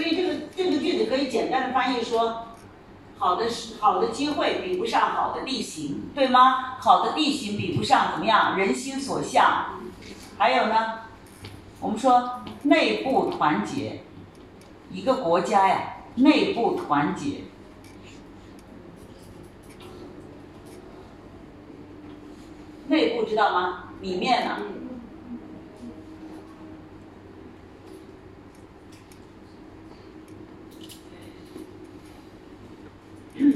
[0.01, 2.47] 所以这个这个句子可以简单的翻译说，
[3.19, 6.79] 好的是好的机会比不上好的地形，对吗？
[6.81, 9.79] 好的地形比不上怎么样人心所向。
[10.39, 11.01] 还有呢，
[11.81, 14.01] 我们说内部团结，
[14.91, 17.43] 一个国家呀，内部团结。
[22.89, 23.91] 内部知道吗？
[24.01, 24.57] 里面呢？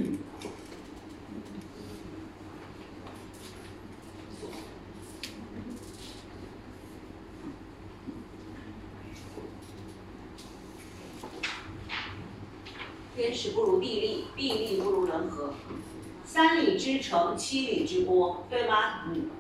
[13.15, 15.55] 天时不如地利，地利不如人和。
[16.25, 19.05] 三里之城，七里之郭，对吗？
[19.09, 19.31] 嗯。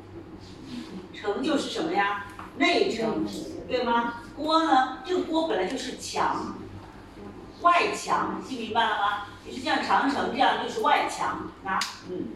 [1.12, 2.26] 城就是什么呀？
[2.58, 3.26] 内城，
[3.66, 4.22] 对吗？
[4.36, 4.98] 郭呢？
[5.04, 6.54] 这个郭本来就是墙，
[7.64, 9.26] 外墙，听明白了吗？
[9.44, 11.80] 就是像长城这样，就是外墙啊。
[12.08, 12.28] 嗯。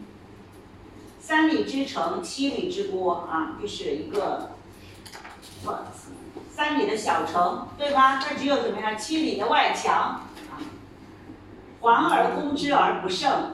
[1.21, 4.51] 三里之城，七里之郭啊，就是一个，
[6.51, 8.17] 三里的小城，对吧？
[8.19, 8.97] 它只有怎么样？
[8.97, 10.21] 七里的外墙。
[11.81, 13.53] 环而攻之而不胜，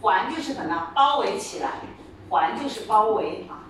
[0.00, 0.88] 环就是什么？
[0.94, 1.80] 包围起来，
[2.30, 3.67] 环就是包围啊。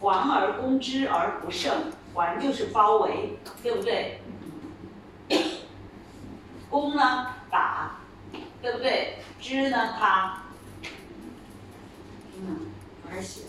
[0.00, 4.20] 环而攻之而不胜，环就是包围，对不对？
[6.70, 7.98] 攻呢，打，
[8.62, 9.18] 对不对？
[9.40, 10.42] 之呢，他。
[12.36, 12.70] 嗯。
[13.10, 13.40] 而且，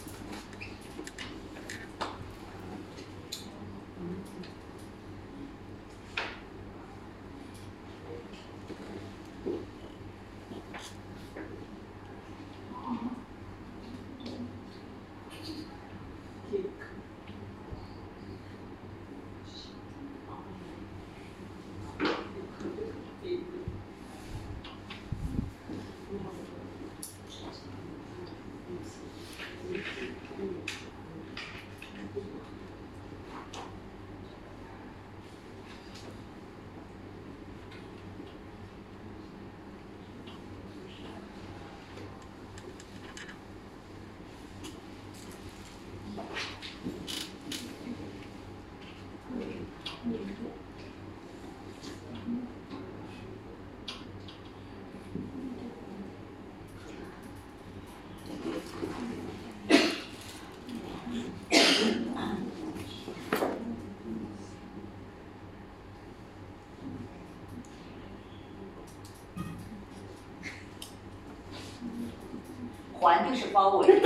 [73.28, 74.02] 就是包围，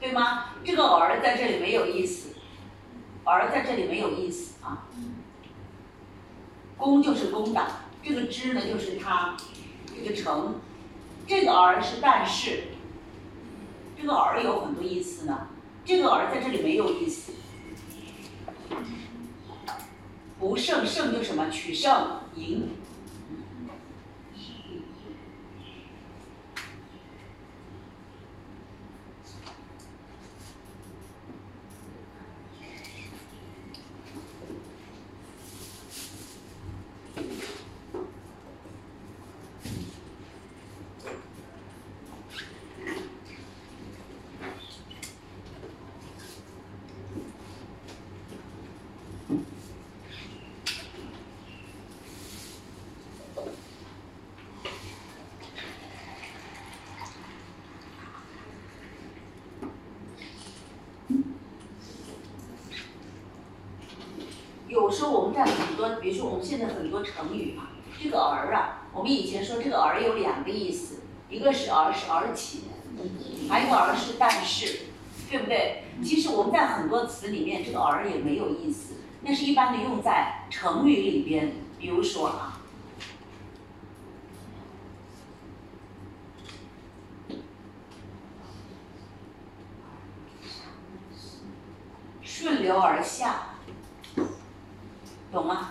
[0.00, 0.46] 对吗？
[0.64, 2.30] 这个儿在这里没有意思，
[3.24, 4.86] 儿在这里没有意思啊。
[6.78, 7.66] 攻就是攻打，
[8.02, 9.36] 这个之呢就是它，
[9.94, 10.54] 这个城，
[11.26, 12.68] 这个儿是但是，
[13.94, 15.48] 这个儿有很多意思呢。
[15.84, 17.32] 这个儿在这里没有意思，
[20.40, 22.70] 不胜胜就什么取胜赢。
[64.66, 72.58] 有时候我们在很多，比如说我们现在很多成语啊，这个儿啊，我们以前说这个儿有两个意思，一个是儿是而且，
[73.48, 74.80] 还有个儿是但是，
[75.30, 75.84] 对不对？
[76.02, 82.60] 其实我们在很多词里面，这个儿也没有意思，那是一般的用在成语里边，比如说啊，
[92.22, 93.46] 顺流而下。
[95.32, 95.70] 懂吗？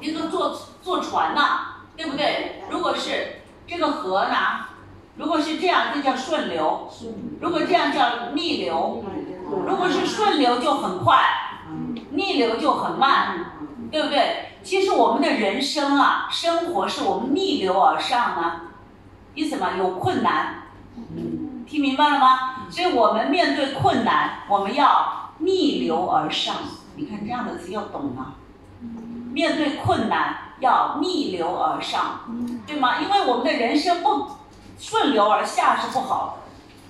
[0.00, 2.62] 一个坐坐船呐，对不对？
[2.70, 4.36] 如果是这个河呢，
[5.16, 6.88] 如果是这样，这叫顺流；
[7.40, 9.04] 如果这样叫逆流。
[9.66, 11.20] 如果是顺流就很快，
[12.10, 13.52] 逆流就很慢，
[13.90, 14.56] 对不对？
[14.62, 18.60] 其实我们的人生啊，生活是我们逆流而上呢，
[19.34, 19.72] 意思吗？
[19.76, 20.62] 有困难，
[21.66, 22.66] 听明白了吗？
[22.70, 26.56] 所以我们面对困难，我们要逆流而上。
[26.96, 28.34] 你看这样的词要懂啊。
[29.32, 32.20] 面对困难要逆流而上，
[32.66, 33.00] 对吗？
[33.00, 34.26] 因为我们的人生不
[34.78, 36.38] 顺流而下是不好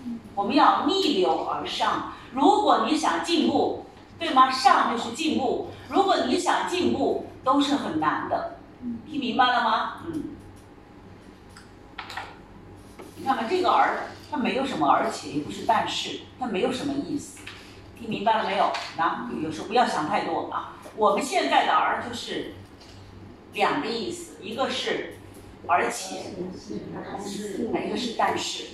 [0.05, 2.13] 的，我们要逆流而上。
[2.33, 3.87] 如果你想进步，
[4.19, 4.51] 对吗？
[4.51, 5.69] 上就是进步。
[5.89, 8.57] 如果你想进步，都是很难的。
[9.09, 9.95] 听明白了吗？
[10.07, 10.25] 嗯。
[13.17, 17.39] 你看看这个儿，它没有什么而且，也不是但是，它没有什么意思。
[17.99, 18.73] 听明白了没有？
[18.97, 20.73] 啊，有时候不要想太多啊。
[20.97, 22.55] 我们现在的儿就是
[23.55, 25.15] 两个意思，一个是
[25.67, 28.65] 而且，一个是但是，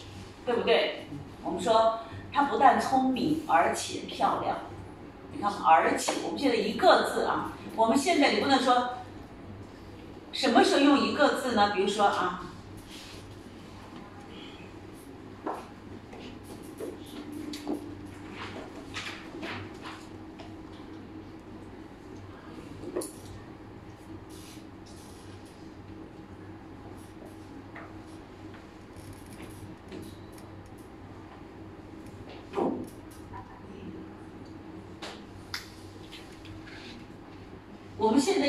[0.45, 1.07] 对不对？
[1.45, 2.01] 我们说
[2.33, 4.59] 她不但聪明，而且漂亮。
[5.33, 8.95] 你看，而且我们现在一个字啊，我们现在你不能说
[10.33, 11.71] 什么时候用一个字呢？
[11.75, 12.47] 比如说啊。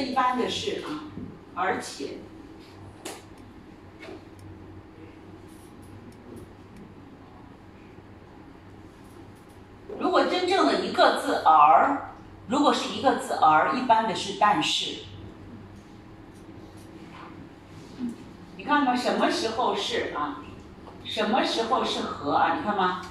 [0.01, 1.05] 一般的是啊，
[1.55, 2.17] 而且，
[9.99, 12.13] 如果真正的一个字而，
[12.47, 15.03] 如果是一个字而，一般的是但是。
[18.57, 20.37] 你看看什么时候是啊？
[21.03, 22.55] 什么时候是和啊？
[22.55, 23.01] 你看吗？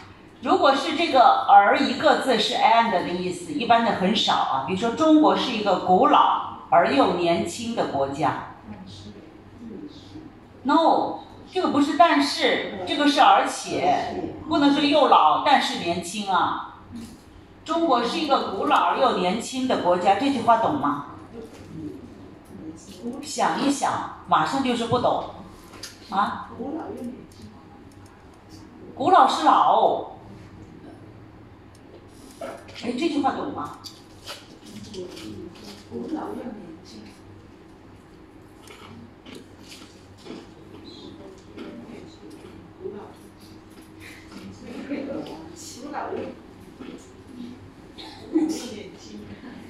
[0.42, 4.64] 如果是这个“而”一个字是 “and” 的意思，一般的很少啊。
[4.66, 8.54] 比如说，中国是一个古老而又年轻的国家。
[10.62, 16.66] No，这个不是但是，这个是而且，不能说又老但是年轻啊。
[17.64, 21.06] 中国是一个古老而又年轻的国家，这句话懂吗？
[23.22, 25.24] 想一想，马上就是不懂
[26.10, 26.50] 啊。
[28.94, 30.10] 古老是老。
[32.82, 33.78] 哎，这句话懂吗？
[35.92, 36.44] 古老又年
[36.84, 37.00] 轻。
[42.80, 43.02] 古老，
[45.82, 46.18] 古老又
[48.32, 48.56] 年
[48.96, 49.18] 轻。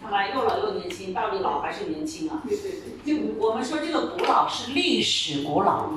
[0.02, 2.42] 看吧，又老又年轻，到底老还是年轻啊？
[2.46, 2.82] 对对对。
[3.02, 5.88] 就我们说这个古老是历史古老，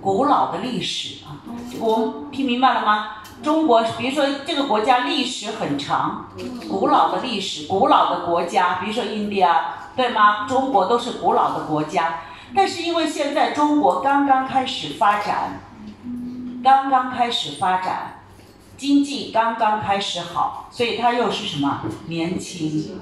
[0.00, 1.44] 古老的历史啊。
[1.78, 3.19] 我听明白了吗？
[3.42, 6.28] 中国，比如说这个国家历史很长，
[6.68, 10.46] 古老的历史，古老的国家，比如说印度啊，对吗？
[10.46, 12.20] 中国都是古老的国家，
[12.54, 15.60] 但是因为现在中国刚刚开始发展，
[16.62, 18.20] 刚刚开始发展，
[18.76, 21.80] 经济刚刚开始好，所以它又是什么？
[22.08, 23.00] 年轻。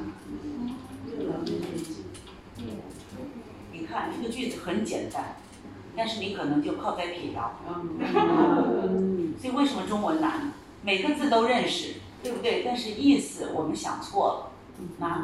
[3.72, 5.36] 你看这个句子很简单。
[5.99, 7.57] 但是你可能就靠在撇掉，
[9.36, 10.53] 所以为什么中文难？
[10.82, 12.62] 每个字都认识，对不对？
[12.64, 14.53] 但是意思我们想错了。
[14.99, 15.22] 那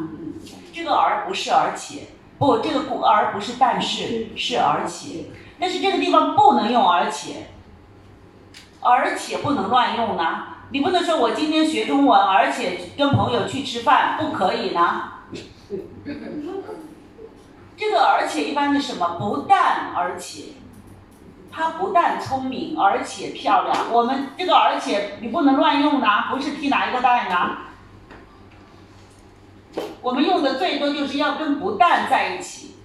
[0.72, 2.08] 这个而不是而且，
[2.40, 5.26] 不，这个不而不是但是是而且，
[5.60, 7.46] 但是这个地方不能用而且，
[8.80, 10.48] 而且不能乱用呢。
[10.70, 15.12] 你不能说我今天学中文，而且跟朋友去吃饭，不可以呢。
[17.76, 19.16] 这个而且一般的什么？
[19.20, 20.54] 不但而且。
[21.55, 23.92] 她不但聪明，而且漂亮。
[23.92, 27.59] 我们这个而且你不能乱用的，不是替哪一个代呢。
[30.02, 32.76] 我们用的最多就是要跟不但在一起。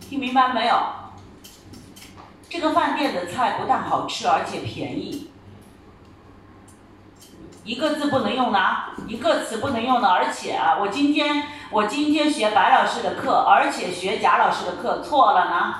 [0.00, 0.76] 听明白没有？
[2.48, 5.30] 这个饭店的菜不但好吃，而且便宜。
[7.64, 8.60] 一个字不能用的，
[9.08, 15.74] 一个词不能用的，而且啊，我今天我今天学白老师的课，而且学贾老师的课，错了呢。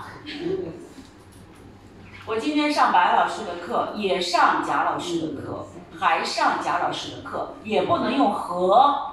[2.26, 5.66] 我今天上白老师的课，也上贾老师的课，
[5.96, 9.12] 还上贾老师的课，也不能用和。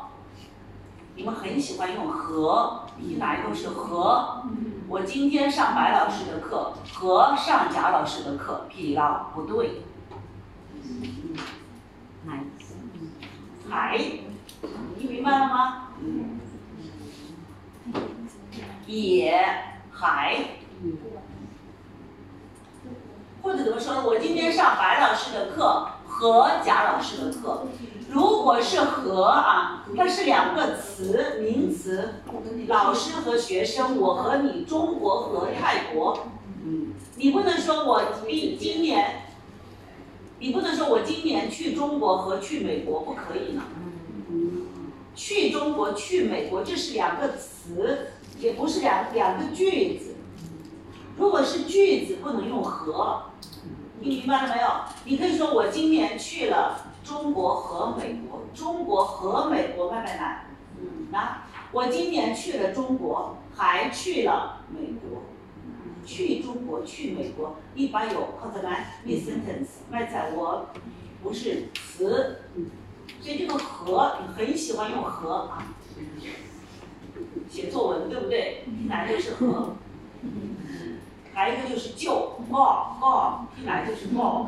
[1.16, 4.43] 你们很喜欢用和，一来都是和。
[4.88, 9.84] 我今天上白老师的课，和上贾老师的课，屁啦，不对。
[12.26, 12.43] 来，
[13.70, 13.97] 还，
[14.97, 15.89] 你明白了吗？
[18.88, 19.45] 也
[19.91, 20.62] 还。
[23.41, 24.03] 或者怎么说呢？
[24.05, 27.67] 我今天上白老师的课和贾老师的课。
[28.09, 32.15] 如果是和啊，它是两个词，名词，
[32.67, 36.27] 老师和学生，我和你，中国和泰国。
[36.63, 39.23] 嗯，你不能说我今今年，
[40.39, 43.63] 你不能说我今年去中国和去美国不可以呢。
[45.15, 48.07] 去中国去美国，这是两个词，
[48.39, 50.12] 也不是两两个句子。
[51.18, 53.24] 如果是句子，不能用和。
[53.99, 54.68] 你明白了没有？
[55.05, 60.45] 你可以说我今年去了中国和美国，中国和美国慢慢来。
[60.80, 65.24] 嗯，那我今年去了中国，还去了美国。
[66.05, 70.68] 去中国去美国，一般有 c o n s o n a n t sentence，外在我
[71.24, 72.39] 不是词。
[73.22, 75.64] 所以这个和你很喜欢用和啊，
[77.49, 78.66] 写作文对不对？
[78.89, 79.78] 来就是和。
[81.34, 84.47] 还有一个就是就报报，一来就是报。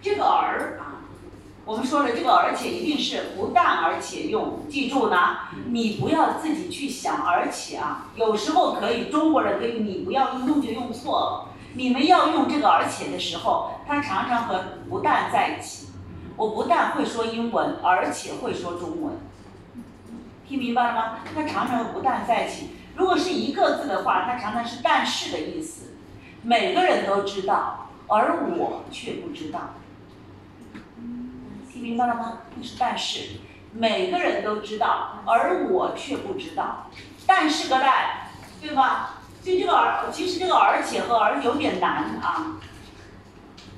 [0.00, 1.02] 这个而啊，
[1.64, 5.16] 我们说了这个而且一定是不但而且用，记住呢，
[5.66, 11.48] 你不要自己去想而且啊，有时候可以中国人可以你不要用就用错了。
[11.74, 15.88] 你们要用这个而且的时候，它常常和不但在一起。
[16.36, 19.12] 我不但会说英文，而且会说中文。
[20.48, 21.18] 听明白了吗？
[21.34, 22.70] 它常常不但在一起。
[22.96, 25.92] 如果是一个字的话，它常常是但是的意思。
[26.42, 29.74] 每个人都知道，而我却不知道。
[31.70, 32.38] 听明白了吗？
[32.56, 33.40] 那是但是，
[33.72, 36.86] 每个人都知道，而我却不知道。
[37.26, 38.30] 但是个但，
[38.62, 39.16] 对吧？
[39.42, 42.56] 就这个而，其实这个而且和而有点难啊。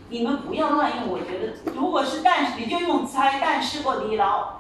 [0.09, 4.60] 你们不要乱用，我觉得，如果是但是，你就用猜但是或地牢。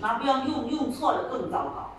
[0.00, 1.92] 那不要用用错了更糟糕。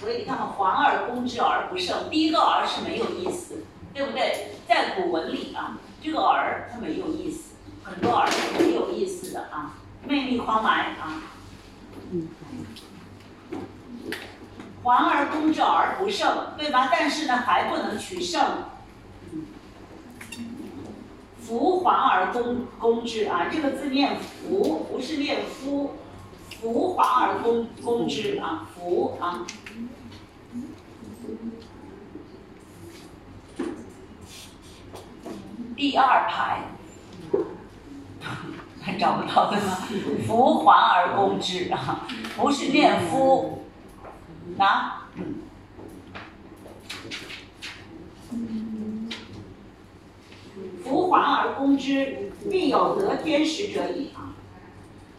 [0.00, 3.62] 所以你看嘛，环而攻之而不胜，第一个而是没有意思，
[3.94, 4.56] 对不对？
[4.66, 7.54] 在古文里啊，这个而它没有意思，
[7.84, 9.74] 很多而是没有意思的啊，
[10.04, 11.22] 魅力狂埋啊。
[12.10, 12.28] 嗯
[14.82, 16.88] 环而攻之而不胜，对吧？
[16.90, 18.42] 但是呢，还不能取胜。
[21.40, 25.94] 夫环而攻攻之啊，这个字念夫，不是念夫。
[26.60, 29.44] 夫环而攻攻之啊，夫啊。
[35.76, 36.62] 第二排，
[38.80, 39.78] 还找不到对吗？
[40.26, 42.06] 夫环而攻之啊，
[42.36, 43.61] 不是念夫。
[44.56, 45.08] 拿，
[50.84, 54.10] 福环而攻之，必有得天时者矣！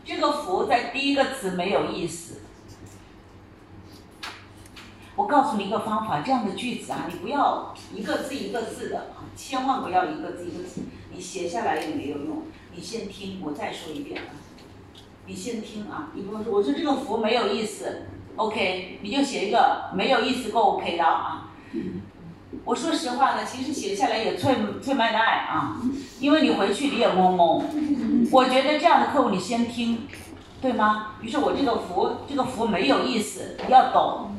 [0.05, 2.41] 这个“福”在第一个词没有意思。
[5.15, 10.81] 我告诉你一个方法，这样的句子啊，你不要一个字一个字的，千万不要一个字一个字，
[11.13, 12.43] 你写下来也没有用。
[12.75, 14.29] 你先听，我再说一遍啊。
[15.25, 18.07] 你先听啊，你不能说我说这个“福”没有意思。
[18.35, 21.49] OK，你就写一个没有意思够 OK 的啊。
[22.65, 25.77] 我说实话呢，其实写下来也脆脆卖爱啊，
[26.19, 27.63] 因为你回去你也懵懵。
[28.31, 30.07] 我觉得这样的客户你先听，
[30.61, 31.15] 对吗？
[31.21, 34.31] 于是我这个服这个服没有意思，你要懂，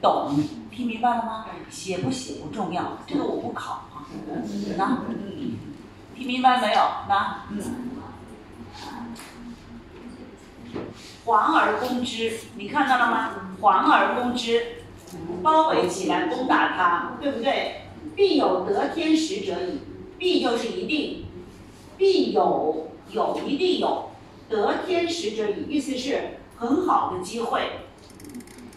[0.00, 0.30] 懂，
[0.70, 1.46] 听明白了吗？
[1.68, 4.06] 写不写不重要，这个我不考啊。
[4.78, 4.98] 那，
[6.16, 6.80] 听明白没有？
[7.08, 7.62] 那，嗯。
[11.26, 13.56] 环而攻之，你看到了吗？
[13.60, 14.76] 环而攻之，
[15.42, 17.82] 包围起来攻打他，对不对？
[18.14, 19.80] 必有得天时者矣。
[20.18, 21.26] 必就是一定，
[21.98, 24.12] 必有有一定有
[24.48, 27.80] 得天时者矣，意思是很好的机会。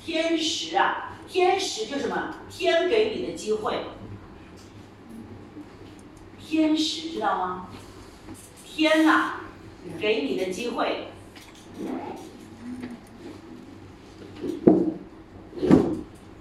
[0.04, 2.36] 天时啊，天时就什么？
[2.50, 3.86] 天给你的机会。
[6.46, 7.68] 天时知道吗？
[8.66, 9.36] 天呐，
[9.98, 11.08] 给你的机会。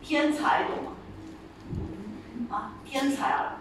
[0.03, 0.93] 天才懂吗？
[2.51, 3.59] 啊，天才啊！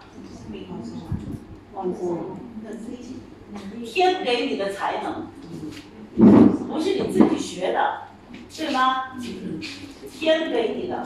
[3.84, 5.26] 天给你的才能，
[6.66, 8.02] 不是你自己学的，
[8.56, 9.18] 对吗？
[10.10, 11.04] 天给你的，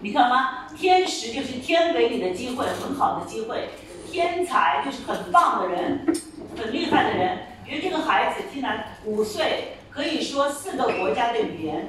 [0.00, 0.66] 你看吗？
[0.76, 3.70] 天时就是天给你的机会，很好的机会。
[4.10, 6.04] 天才就是很棒的人，
[6.56, 7.38] 很厉害的人。
[7.64, 11.86] 比如这个孩子，竟然五岁可以说四个国家的语言。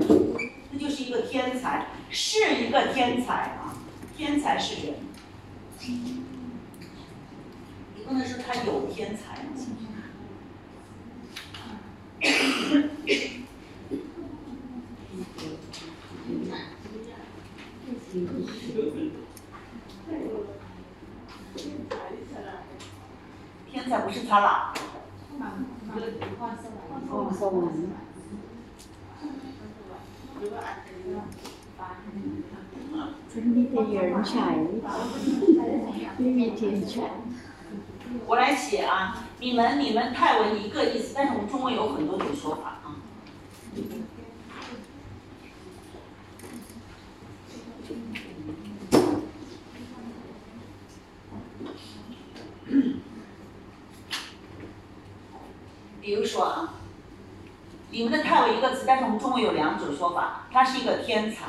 [0.72, 3.76] 那就是一个天才，是一个天才啊！
[4.16, 4.96] 天才是人。
[7.96, 9.46] 你不能说他有天才。
[36.92, 37.10] 全。
[38.28, 43.00] 我来写啊，你们你们泰文一个意思，但是我们中文有很多种说法啊。
[56.02, 56.74] 比如说啊，
[57.92, 61.46] 你们的泰文一个词，但是我们中文有两种说法，他是一个天才。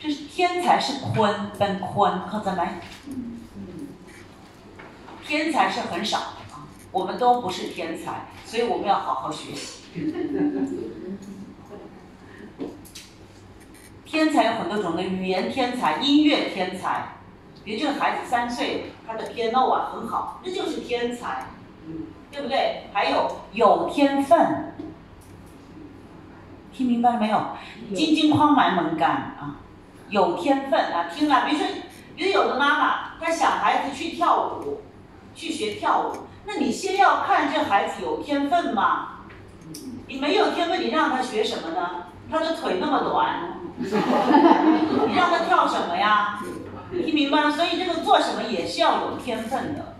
[0.00, 0.62] 这是天
[1.16, 2.68] 坤跟坤，看到没？
[5.24, 9.82] 天才是很少的啊，我们都不是天才，所以我们要好好学习。
[14.04, 17.16] 天才有很多种的，语言天才、音乐天才，
[17.64, 21.46] 比如这个孩子三岁，他的 piano 啊很好，这就是天才，
[22.30, 22.84] 对不对？
[22.92, 24.74] 还有有天分，
[26.72, 27.56] 听明白了没有？
[27.94, 29.56] 金金框满门干啊，
[30.08, 31.66] 有天分啊，听了，比如说，
[32.14, 34.82] 比如有的妈妈，她想孩子去跳舞，
[35.34, 39.08] 去学跳舞，那你先要看这孩子有天分吗？
[40.06, 42.04] 你没有天分，你让他学什么呢？
[42.30, 46.40] 他的腿那么短，你让他跳什么呀？
[46.90, 47.50] 听明白了？
[47.50, 49.96] 所以这个做什么也是要有天分的，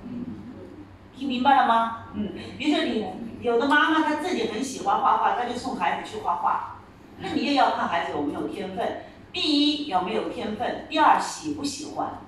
[1.17, 2.05] 听明白了吗？
[2.15, 3.05] 嗯，比如说你
[3.41, 6.77] 有的妈妈她自己很喜欢画画，她就送孩子去画画，
[7.19, 9.03] 那你也要看孩子有没有天分。
[9.37, 12.23] 第一有没有天分，第二喜不喜欢，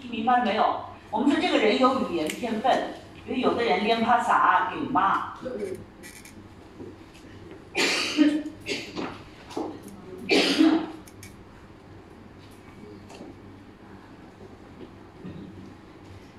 [0.00, 0.86] 听明白了没有？
[1.08, 5.34] 我们说这个人有语言天分，比如有的人连拍啥给骂。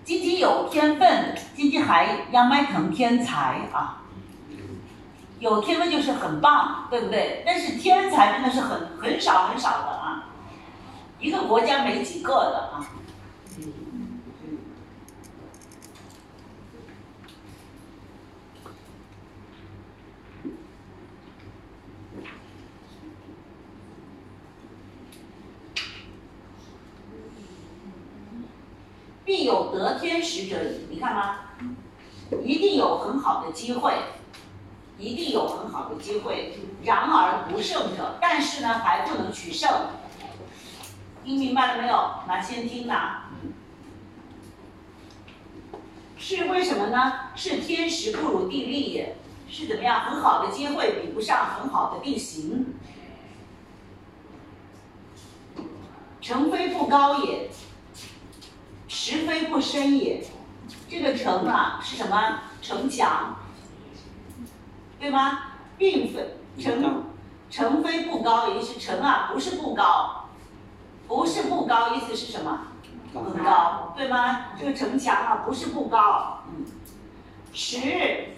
[0.03, 4.03] 晶晶有天分，晶晶还杨麦腾天才啊，
[5.39, 7.43] 有天分就是很棒，对不对？
[7.45, 10.29] 但是天才真的是很很少很少的啊，
[11.19, 12.87] 一个国家没几个的啊。
[29.25, 31.37] 必有得天时者矣，你看吗？
[32.43, 33.91] 一定有很好的机会，
[34.97, 36.59] 一定有很好的机会。
[36.83, 39.69] 然而不胜者，但是呢还不能取胜。
[41.23, 42.11] 听明白了没有？
[42.27, 43.23] 那先听呐。
[46.17, 47.13] 是为什么呢？
[47.35, 49.15] 是天时不如地利也，
[49.49, 50.01] 是怎么样？
[50.01, 52.75] 很好的机会比不上很好的地形。
[56.21, 57.49] 城非不高也。
[58.87, 60.25] 实非不深也，
[60.89, 62.39] 这个城啊是什么？
[62.61, 63.35] 城墙，
[65.05, 65.39] 对吗？
[65.77, 67.03] 并非城，
[67.51, 70.25] 城非不高，也是城啊不是不高，
[71.07, 72.61] 不是不高，意思是什么？
[73.13, 74.47] 很高，对吗？
[74.59, 76.65] 这个城墙啊不是不高，嗯，
[77.53, 78.29] 池，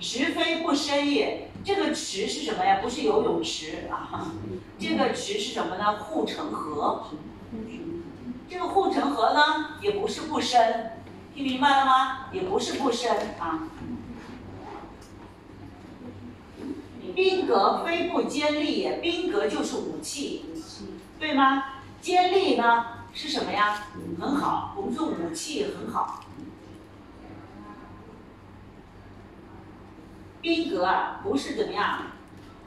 [0.00, 2.78] 池非不深也，这个池是什么呀？
[2.80, 4.32] 不是游泳池啊，
[4.80, 5.98] 这个池是什么呢？
[5.98, 7.04] 护城河。
[8.48, 10.92] 这个护城河呢，也不是不深，
[11.34, 12.18] 听明白了吗？
[12.32, 13.60] 也不是不深啊。
[17.14, 20.44] 兵革非不坚利也，兵革就是武器，
[21.18, 21.64] 对吗？
[22.00, 23.86] 坚利呢是什么呀？
[24.20, 26.20] 很好，我们说武器很好。
[30.40, 32.02] 兵革啊，不是怎么样，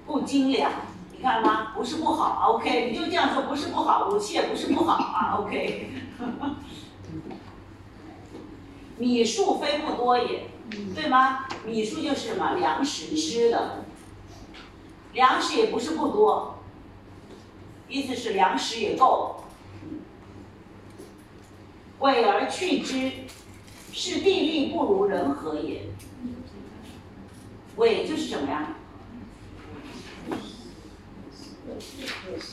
[0.06, 0.72] 不精良。
[1.12, 1.74] 你看吗？
[1.76, 5.92] 不是不好，OK，你就这样说，不是不好，武器也不是不好啊，OK。
[8.98, 10.50] 米数非不多也，
[10.96, 11.46] 对吗？
[11.66, 13.86] 米数就是什么粮食吃的，
[15.18, 16.60] 粮食也不是不多，
[17.90, 19.46] 意思是粮食也够。
[22.02, 23.12] 委而去之，
[23.92, 25.90] 是地利不如人和也。
[27.78, 28.76] 委就是什么呀？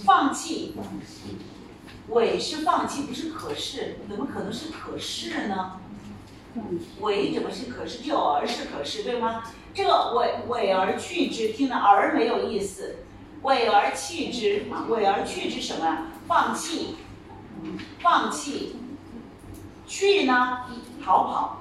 [0.06, 0.74] 放弃，
[2.08, 5.80] 委是放弃，不是可是，怎么可能是可是呢？
[7.00, 8.02] 委怎么是可是？
[8.02, 9.42] 就而是可是，对吗？
[9.74, 9.82] 这
[10.14, 12.98] 委委而去之，听了而没有意思，
[13.42, 16.06] 委而弃之，委而去之什么？
[16.28, 16.96] 放弃，
[18.00, 18.76] 放弃，
[19.86, 20.60] 去呢，
[21.04, 21.58] 逃跑。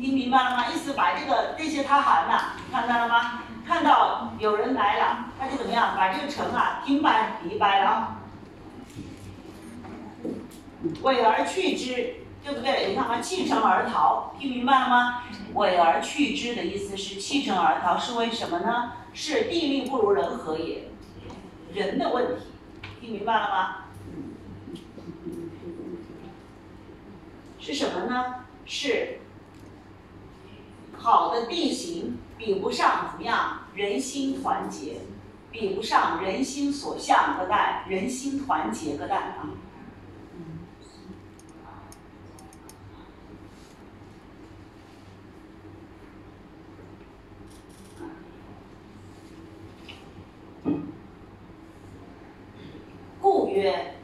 [0.00, 0.66] 听明白了吗？
[0.72, 3.42] 意思把这个这些他喊呐，看到了吗？
[3.66, 5.94] 看到有人来了，他就怎么样？
[5.96, 8.16] 把这个城啊，平白离白了，
[11.02, 12.14] 委而去之，
[12.44, 12.90] 对不对？
[12.90, 15.22] 你看嘛，弃城而逃，听明白了吗？
[15.54, 18.92] 委而去之的意思是弃城而逃，是为什么呢？
[19.14, 20.90] 是地利不如人和也，
[21.72, 22.42] 人的问题，
[23.00, 23.76] 听明白了吗？
[27.58, 28.44] 是什么呢？
[28.66, 29.20] 是
[30.98, 35.00] 好的地形比不上怎么样人心团结，
[35.50, 39.48] 比不上人心所向个待，人心团结个待啊。
[53.24, 53.94] 故曰，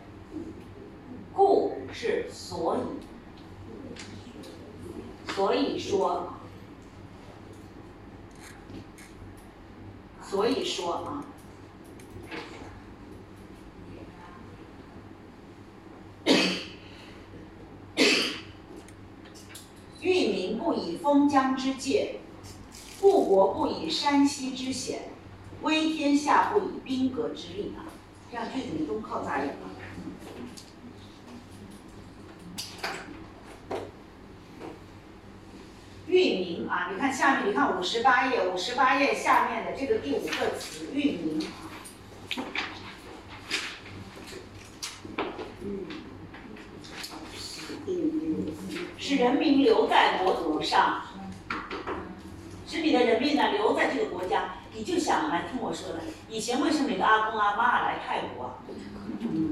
[1.35, 2.81] 故是所以，
[5.31, 6.33] 所以说，
[10.23, 11.23] 所以说啊，
[20.01, 22.21] 域民不以封疆之界，
[23.03, 25.11] 故国不以山溪之险，
[25.61, 27.90] 威天下不以兵革之利啊。
[28.31, 29.55] 这样句子你都靠咋眼了？
[36.07, 41.41] 域名啊，你看下面，你看五十八页，五十八页下面的这个第五个词“域名”，
[48.97, 51.03] 使人民留在国土上，
[52.69, 54.55] 使你的人民呢留在这个国家。
[54.73, 58.59] 你就想来听我说的，以前为什么你的阿公阿妈来泰国？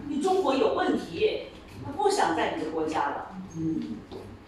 [0.08, 1.48] 你中国有问题，
[1.84, 3.30] 他不想在你的国家了，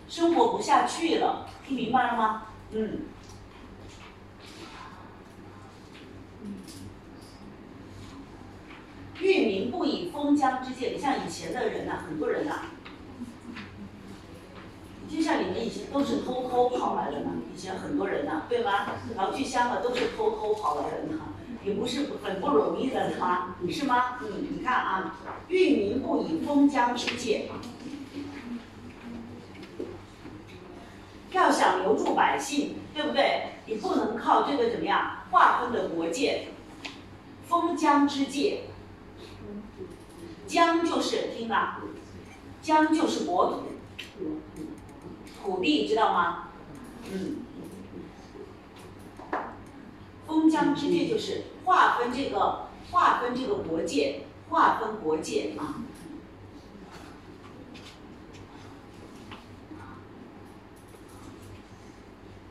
[0.08, 2.46] 生活不下去了，听明白了吗？
[2.72, 3.00] 嗯。
[9.20, 12.62] 域民不以封疆之界，你像以前的人呐、很多人呐、
[15.10, 18.86] 就像你们以前都是偷偷跑来的呢，以前很多人呐、对吗？
[19.16, 21.18] 老去香港都是偷偷跑来的呢，
[21.64, 23.56] 也不是很不容易的吗？
[23.68, 24.18] 是吗？
[24.22, 25.16] 嗯，你看啊，
[25.48, 27.50] 域民不以封疆之界，
[31.32, 33.54] 要想留住百姓，对不对？
[33.66, 36.48] 你不能靠这个怎么样划分的国界，
[37.48, 38.62] 封疆之界，
[40.46, 41.80] 疆就是听啊，
[42.62, 43.62] 疆就是国土。
[45.42, 46.48] 土地知道吗？
[47.12, 47.36] 嗯，
[50.26, 55.82] 封疆之界就是划分这个划分这个国界，划分国界啊。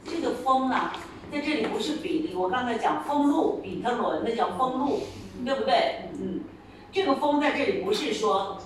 [0.04, 0.92] 这个封呢，
[1.32, 5.04] 在这里不是比例，我刚才讲封路，比特伦那叫封路，
[5.46, 6.10] 对不对？
[6.20, 6.42] 嗯，
[6.92, 8.60] 这个封在这里不是说，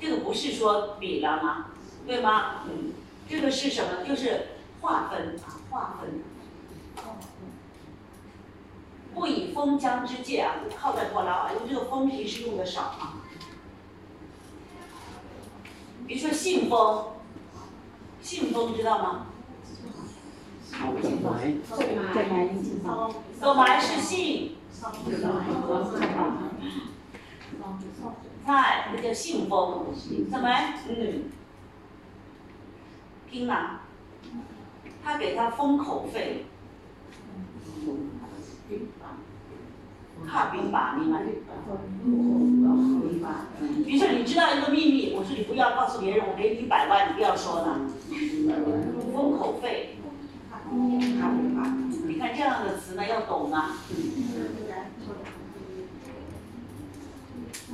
[0.00, 1.66] 这个不是说比了吗？
[2.06, 2.62] 对吗？
[2.64, 2.94] 嗯。
[3.28, 4.04] 这个是什么？
[4.06, 4.46] 就是
[4.80, 6.22] 划分啊，划分。
[9.14, 13.14] 不以封疆之界啊，靠在过来啊，因为这个封皮是用的少啊。
[16.06, 17.12] 比如说信封，
[18.20, 19.26] 信封知道吗？
[20.70, 21.54] 走埋，
[22.14, 22.80] 再来一次。
[23.40, 24.56] 走埋是信，
[28.44, 29.86] 菜那叫信封，
[30.30, 30.48] 怎么？
[30.88, 31.24] 嗯。
[33.36, 33.82] 听啊，
[35.04, 36.46] 他给他封口费，
[40.26, 41.26] 卡宾吧，你们。
[43.84, 47.80] 比如说你知道一个秘密，我说你不要告诉别人，我给你一百万，你不要说了。
[49.14, 49.98] 封口费，
[52.06, 53.76] 你看这样的词呢要懂啊。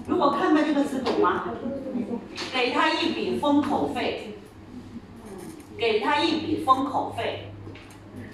[0.09, 1.45] 如果看到这个词懂吗？
[2.53, 4.39] 给他一笔封口费。
[5.83, 7.51] 给他一笔封口费，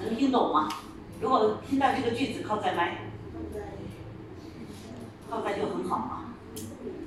[0.00, 0.68] 能听懂吗？
[1.18, 2.98] 如果听到这个句子靠在麦，
[5.30, 6.34] 靠在就很好啊。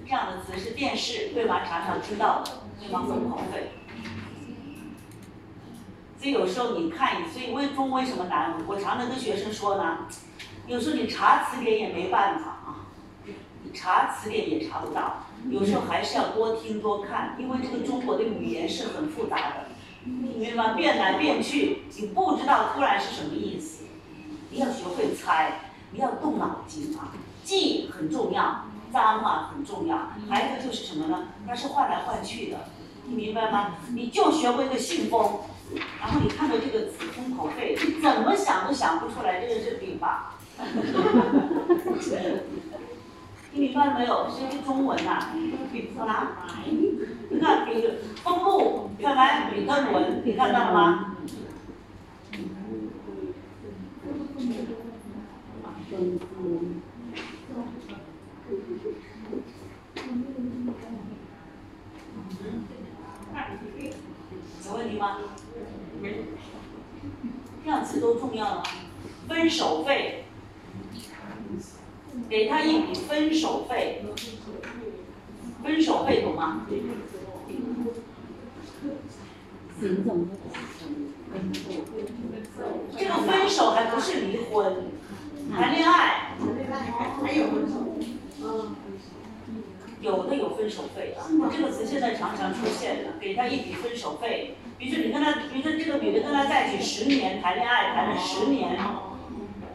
[0.03, 1.63] 这样的词是电视对吧？
[1.63, 3.03] 常常听到的，对吗？
[3.07, 3.69] 封口费。
[6.17, 8.55] 所以有时候你看，所以为中为什么难？
[8.65, 10.07] 我常常跟学生说呢，
[10.65, 12.89] 有时候你查词典也没办法啊，
[13.61, 15.17] 你查词典也查不到，
[15.51, 19.67] 有时候还是要多听多看，因为这个中国的语言是很复杂的。
[20.03, 20.73] 明白吗？
[20.73, 23.83] 变来变去，你不知道突然是什么意思。
[24.49, 27.13] 你要学会猜，你要动脑筋啊。
[27.43, 31.29] 记很重要，脏啊很重要，还有一个就是什么呢？
[31.47, 32.57] 它是换来换去的，
[33.05, 33.77] 你明白吗？
[33.93, 35.41] 你就学会个信封，
[35.99, 40.33] 然后你看到这个词封口费，你怎么想都想不出来这个是笔画。
[43.53, 44.27] 你明白没有？
[44.29, 45.29] 这是中文呐，
[45.73, 46.47] 笔字啦。
[47.31, 47.87] 你看笔
[48.23, 51.15] 封路，看来笔跟文，你看到了吗？
[64.65, 65.19] 有问题吗？
[67.63, 68.63] 这样子都重要了。
[69.29, 70.25] 分手费，
[72.27, 74.03] 给他一笔分手费。
[75.63, 76.65] 分手费懂吗？
[79.81, 79.87] 这
[83.05, 84.91] 个分手还不是离婚，
[85.51, 86.35] 谈恋爱。
[87.23, 87.73] 还有分手。
[90.01, 94.55] 有的有分手费啊，这个词现在常常出现的，给他一笔分手费。
[94.77, 98.77] 比如说你跟他，比如说这个女的跟他在一起十年，谈恋爱谈了十年，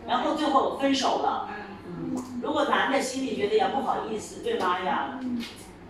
[0.06, 1.48] 然后最后分手了。
[2.42, 5.18] 如果男的心里觉得呀不好意思，对妈呀，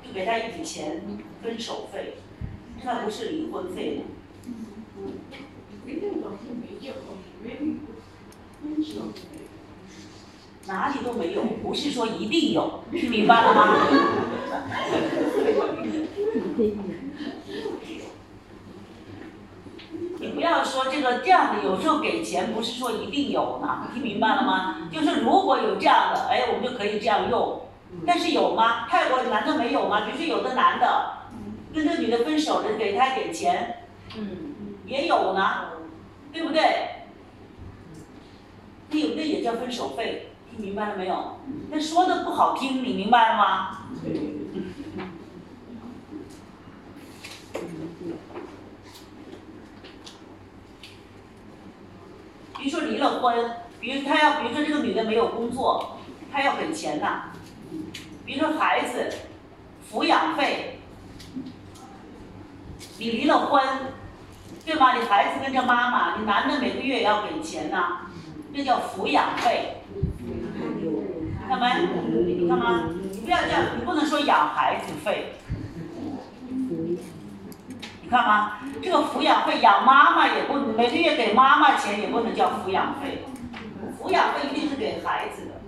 [0.03, 1.03] 就给他一笔钱
[1.43, 2.15] 分手费，
[2.83, 4.05] 这还不是离婚费呢。
[10.67, 13.87] 哪里都没有，不是说一定有，听明白了吗？
[20.19, 24.89] 你不要说这个这样的，有时候给钱不是说一定有呢，听明白了吗？
[24.91, 27.63] 就是如果有这样的，哎，我们就可以这样用。
[28.05, 28.89] 但是有吗？
[28.89, 30.01] 泰国难道没有吗？
[30.01, 31.26] 比如说有的男的
[31.77, 33.85] 跟这女的分手了，给他点钱，
[34.17, 35.73] 嗯，也有呢，
[36.33, 36.63] 对不对？
[38.89, 40.31] 那有那也叫分手费。
[40.51, 41.39] 听明白了没有？
[41.71, 43.89] 那说的不好听，你明白了吗？
[52.57, 55.99] 比如说离了婚，比如他要，比如说这个女的没有工作，
[56.33, 57.33] 他要给钱呐。
[58.25, 59.13] 比如说孩子
[59.93, 60.76] 抚养费，
[62.99, 63.63] 你离了婚，
[64.65, 64.95] 对吗？
[64.97, 68.07] 你孩子跟着妈妈，你男的每个月也要给钱呐，
[68.55, 69.83] 这叫抚养费。
[71.49, 71.67] 看没？
[72.35, 72.91] 你看吗？
[73.13, 75.35] 你不要这样，你不能说养孩子费。
[78.03, 78.59] 你看吗？
[78.83, 83.25] 这个抚养费养妈妈也不每个月给妈妈钱也不能叫抚养费，
[84.01, 85.61] 抚养费一定是给孩子的。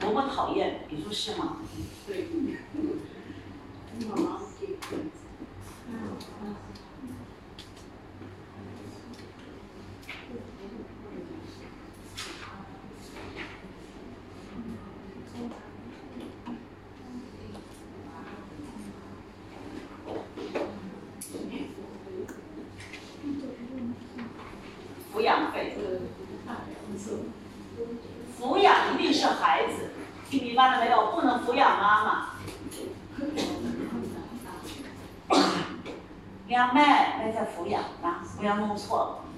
[0.00, 1.58] 多么讨厌，你说是吗？
[2.06, 2.26] 对。
[30.52, 32.26] 明白了没有不能抚养妈妈。
[36.46, 36.82] 两妹
[37.22, 39.31] 那叫抚养啊不要弄错了。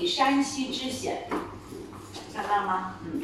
[0.00, 1.28] 以山西之险，
[2.34, 2.94] 看到吗？
[3.04, 3.22] 嗯，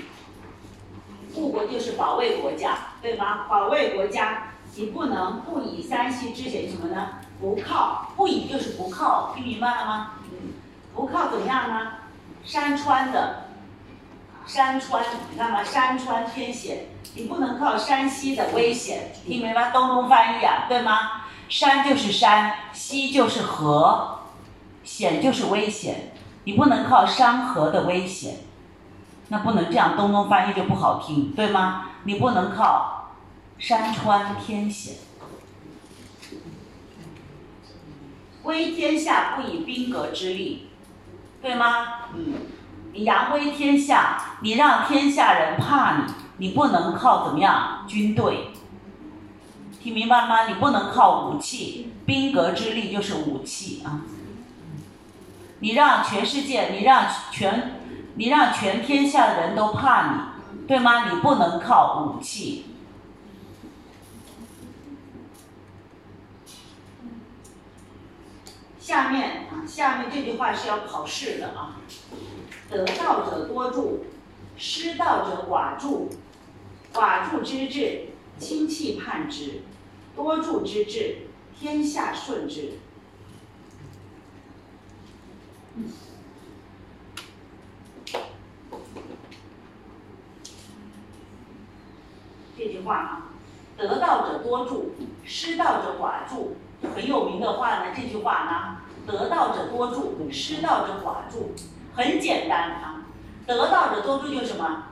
[1.34, 3.46] 护国就是保卫国家，对吗？
[3.48, 7.12] 保卫国家，你不能不以山西之险什么呢？
[7.40, 10.10] 不靠，不以就是不靠，听明白了吗？
[10.30, 10.52] 嗯
[10.94, 11.92] 不靠怎么样呢？
[12.44, 13.48] 山川的，
[14.46, 19.70] 山川，你看嘛，山川天险，你不能靠山西的危险，听明白？
[19.70, 21.22] 东东翻译啊，对吗？
[21.48, 24.20] 山就是山，溪就是河，
[24.84, 26.12] 险就是危险。
[26.46, 28.36] 你不能靠山河的危险，
[29.30, 31.86] 那不能这样，东东翻译就不好听，对吗？
[32.04, 33.10] 你不能靠
[33.58, 34.94] 山川天险，
[38.44, 40.68] 威天下不以兵革之力，
[41.42, 42.04] 对吗？
[42.14, 42.34] 嗯，
[42.92, 48.52] 你扬威天下，你让天下人怕你，你不能靠怎么样军队，
[49.82, 50.46] 听明白了吗？
[50.46, 54.02] 你不能靠武器，兵革之力就是武器啊。
[55.60, 57.80] 你让全世界，你让全，
[58.14, 61.08] 你让全天下的人都怕你，对吗？
[61.10, 62.66] 你不能靠武器。
[68.78, 71.80] 下面啊，下面这句话是要考试的啊。
[72.70, 74.04] 得道者多助，
[74.56, 76.10] 失道者寡助。
[76.94, 78.08] 寡助之至，
[78.38, 79.60] 亲戚叛之；
[80.14, 81.28] 多助之至，
[81.58, 82.78] 天下顺之。
[92.56, 93.22] 这句话啊，
[93.76, 94.94] 得道者多助，
[95.24, 96.56] 失道者寡助，
[96.94, 97.92] 很有名的话呢。
[97.94, 101.52] 这句话呢，得道者多助，失道者寡助，
[101.94, 103.04] 很简单啊。
[103.46, 104.84] 得道者多助就是什么？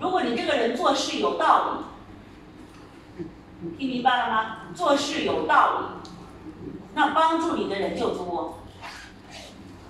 [0.00, 1.78] 如果你这个人做事有道
[3.18, 3.24] 理，
[3.78, 4.56] 听明白了吗？
[4.74, 6.10] 做事有道理，
[6.94, 8.58] 那帮助你的人就多。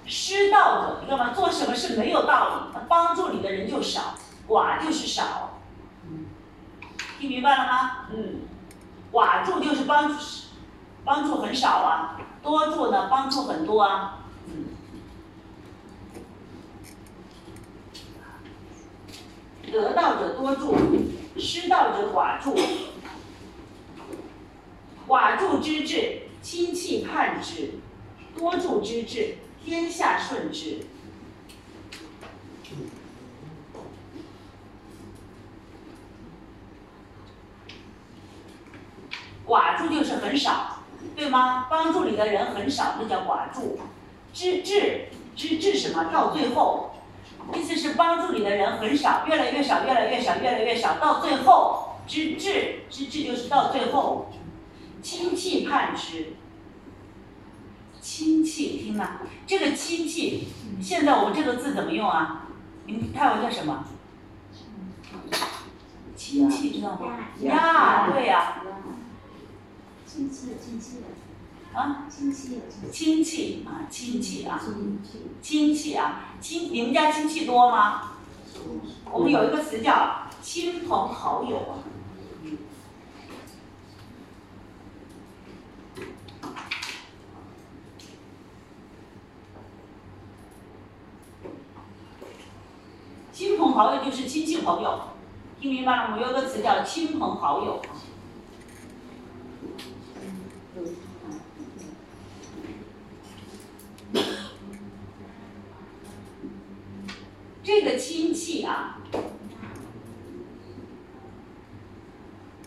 [0.06, 1.32] 失道者，你知道吗？
[1.34, 4.14] 做什么事没有道理，那帮助你的人就少，
[4.48, 5.58] 寡就是少。
[7.18, 8.06] 听明白了吗？
[8.12, 8.42] 嗯，
[9.12, 10.16] 寡助就是帮助，
[11.04, 14.18] 帮助很少啊；多助呢，帮助很多啊。
[14.46, 14.66] 嗯，
[19.72, 20.76] 得道者多助，
[21.38, 22.54] 失道者寡助。
[25.08, 27.80] 寡助之至，亲戚叛之；
[28.36, 30.78] 多助之至，天下顺之。
[39.44, 40.84] 寡助就是很少，
[41.16, 41.66] 对吗？
[41.68, 43.80] 帮助你的人很少，那叫寡助。
[44.32, 46.12] 知至知至什么？
[46.12, 46.94] 到最后，
[47.52, 54.30] 意思是帮助你的人很少，越来越少，越来越少，越来越少，到最后知至知至就是到最后，
[55.02, 56.34] 亲戚叛之。
[58.00, 60.48] 亲戚，听了这个亲戚，
[60.82, 62.48] 现在我们这个字怎么用啊？
[62.86, 63.84] 你们泰文叫什么？
[66.16, 67.16] 亲戚知道吗？
[67.40, 68.62] 呀，对呀。
[70.06, 72.58] 亲戚亲戚的啊，亲戚
[72.90, 78.12] 亲戚啊，亲戚啊，亲戚亲戚啊，亲，你们家亲戚多吗？
[79.12, 81.78] 我们有一个词叫亲朋好友啊。
[93.32, 94.98] 亲朋好友就是亲戚朋友，
[95.60, 96.16] 听明白了吗？
[96.16, 97.80] 我们有个词叫亲朋好友。
[107.62, 108.98] 这个亲戚啊，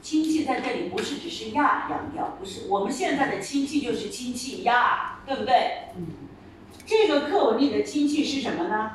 [0.02, 5.90] 亲戚在这里不是只是呀养掉，不是我们现在的亲戚就是亲戚呀，对不对？
[6.86, 8.92] 这个课文里的亲戚是什么呢？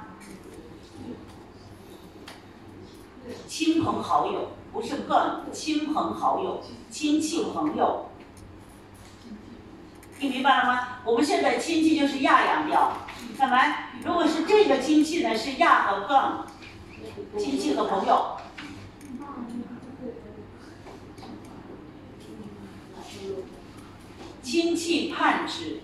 [3.57, 6.61] 亲朋好友，不是更亲朋好友，
[6.91, 8.11] 亲戚朋友，
[10.19, 10.89] 听明白了吗？
[11.05, 12.95] 我们现在亲戚就是亚养掉，
[13.39, 18.39] 看来如果是这个亲戚呢，是亚和更，亲戚和朋友。
[24.43, 25.79] 亲戚盼之，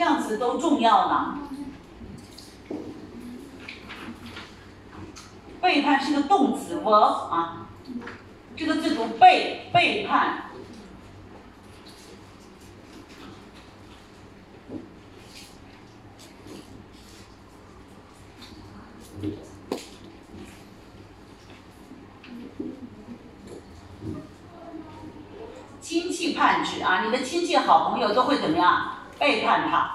[0.00, 1.38] 这样子都重要呢。
[5.60, 7.66] 背叛是个动词，我啊，
[8.56, 10.44] 这个字读背背叛。
[25.82, 28.92] 亲戚叛之啊，你的亲戚、好朋友都会怎么样？
[29.18, 29.89] 背叛他。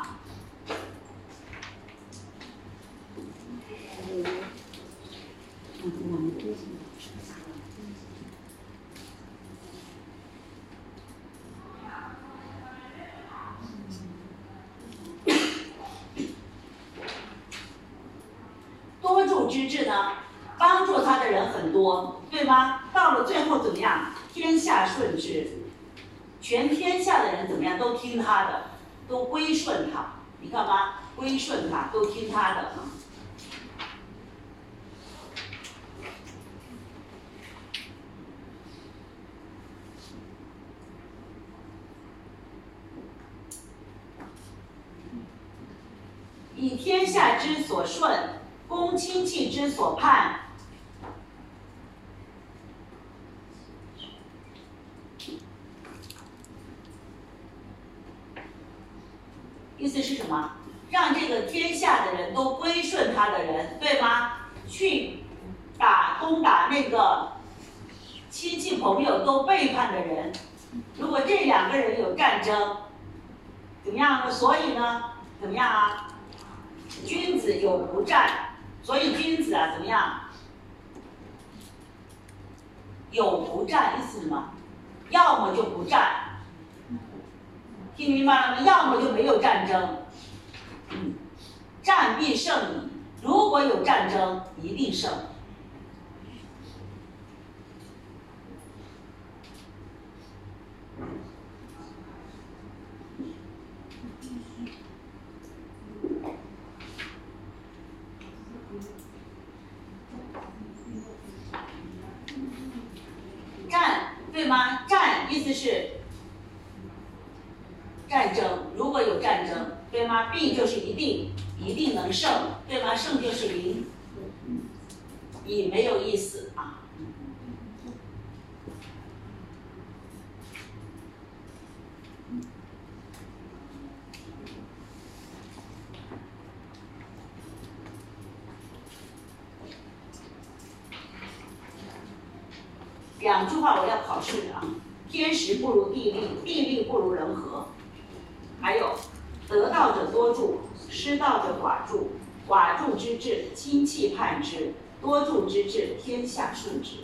[156.36, 156.98] 下顺直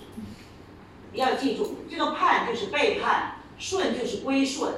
[1.13, 4.73] 你要记住这个叛就是背叛顺就是归顺。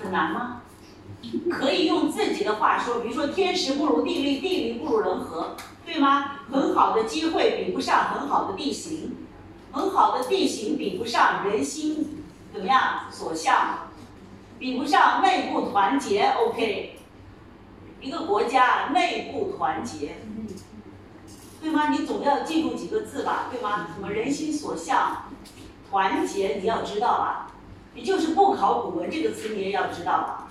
[0.00, 0.62] 很难吗？
[1.50, 6.40] 可以用自己的话说比如说天时不如地利地利不如人和对吗？
[6.52, 9.16] 很好的机会比不上很好的地形
[9.72, 12.13] 很好的地形比不上人心
[12.54, 13.10] 怎么样？
[13.10, 13.90] 所向。
[14.60, 17.00] 比不上内部团结，OK。
[18.00, 20.18] 一个国家内部团结。
[21.60, 21.88] 对吗？
[21.88, 23.88] 你总要记住几个字吧，对吗？
[23.92, 25.24] 什么人心所向，
[25.90, 27.50] 团结，你要知道吧。
[27.94, 30.48] 你就是不考古文这个词，你也要知道吧。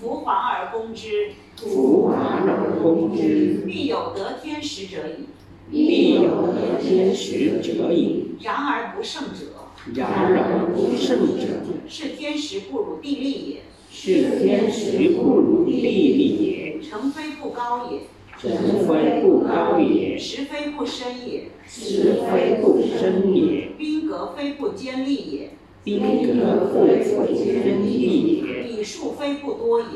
[0.00, 5.26] 夫皇而攻之，夫皇而攻之，必有得天时者矣；
[5.70, 8.34] 必有得天时者矣。
[8.40, 11.46] 然而不胜者，然而不胜者，
[11.88, 13.60] 是天时不如地利也；
[13.90, 16.80] 是天时不如地利也。
[16.80, 18.00] 城非不高也，
[18.38, 18.50] 城
[18.86, 20.18] 非不高也。
[20.18, 23.68] 池非不深也，池非不深也。
[23.78, 25.50] 兵革非不坚利也。
[25.84, 26.00] 兵
[26.38, 29.86] 革非不坚利也，礼数非不多也。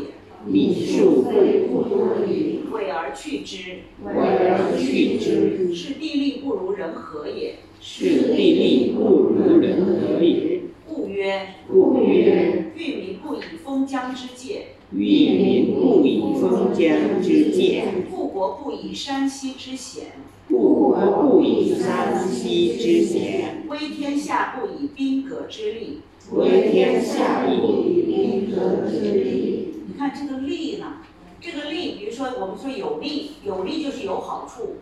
[0.49, 2.57] 礼数非不多也。
[2.73, 7.57] 委而去之，委而去之，是地利不如人和也。
[7.81, 10.63] 是地利不如人和也。
[10.87, 20.07] 故曰：故曰：欲民不以封疆之界，欲民不以封疆之戒，富国不以山溪之险，
[20.49, 26.01] 故国不以三溪之险，威天下不以兵革之利。
[26.33, 29.75] 威天下不以兵革之利。
[29.87, 30.95] 你看这个利呢？
[31.39, 34.77] 这个利，比如说我们说有利，有利就是有好处，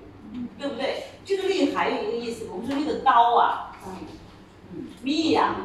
[0.56, 1.06] 对不对？
[1.24, 3.72] 这个利还有一个意思，我们说那个刀啊，
[5.02, 5.56] 利呀、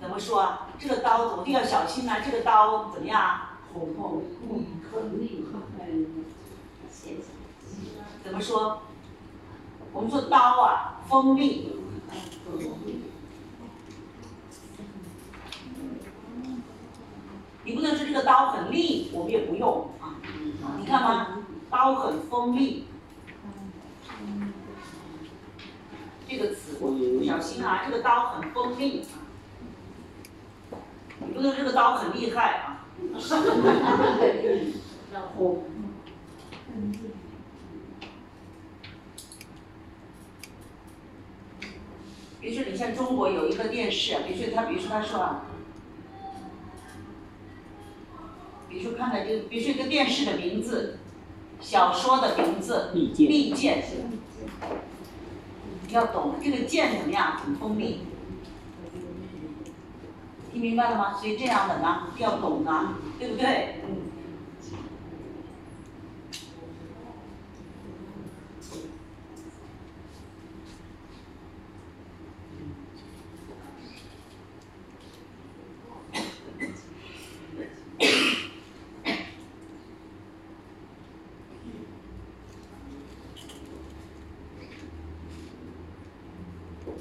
[0.00, 0.68] 怎么说啊？
[0.78, 2.20] 这个刀我一定要小心啊！
[2.24, 3.60] 这个刀怎么样啊？
[3.74, 4.22] 红红
[4.90, 5.86] 很厉害，
[8.24, 8.82] 怎么说？
[9.92, 11.72] 我们说刀啊，锋利。
[17.64, 20.16] 你不能说这个刀很利，我们也不用啊。
[20.78, 21.38] 你看吗？
[21.70, 22.86] 刀很锋利，
[26.28, 26.78] 这个词
[27.24, 27.82] 小心啊！
[27.86, 29.06] 这个刀很锋利，
[31.20, 32.84] 你不能这个刀很厉害啊。
[35.12, 35.62] 然后
[42.42, 45.42] 比如说，你像中国有一个电视，比如说他，比如说他说啊，
[48.68, 50.98] 比如说看的就，比如说一个电视的名字，
[51.60, 53.84] 小说的名字，利剑利剑，
[55.90, 58.00] 要懂这个剑怎么样，很锋利，
[60.52, 61.14] 听明白了吗？
[61.14, 63.76] 所以这样的呢，要懂啊，对不对？
[63.86, 64.02] 嗯。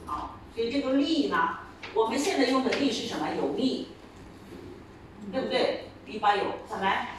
[0.05, 1.59] 好，所以这个力呢，
[1.93, 3.27] 我们现在用的力是什么？
[3.35, 3.87] 有力，
[5.31, 5.85] 对不对？
[6.05, 7.17] 力八有，怎么来？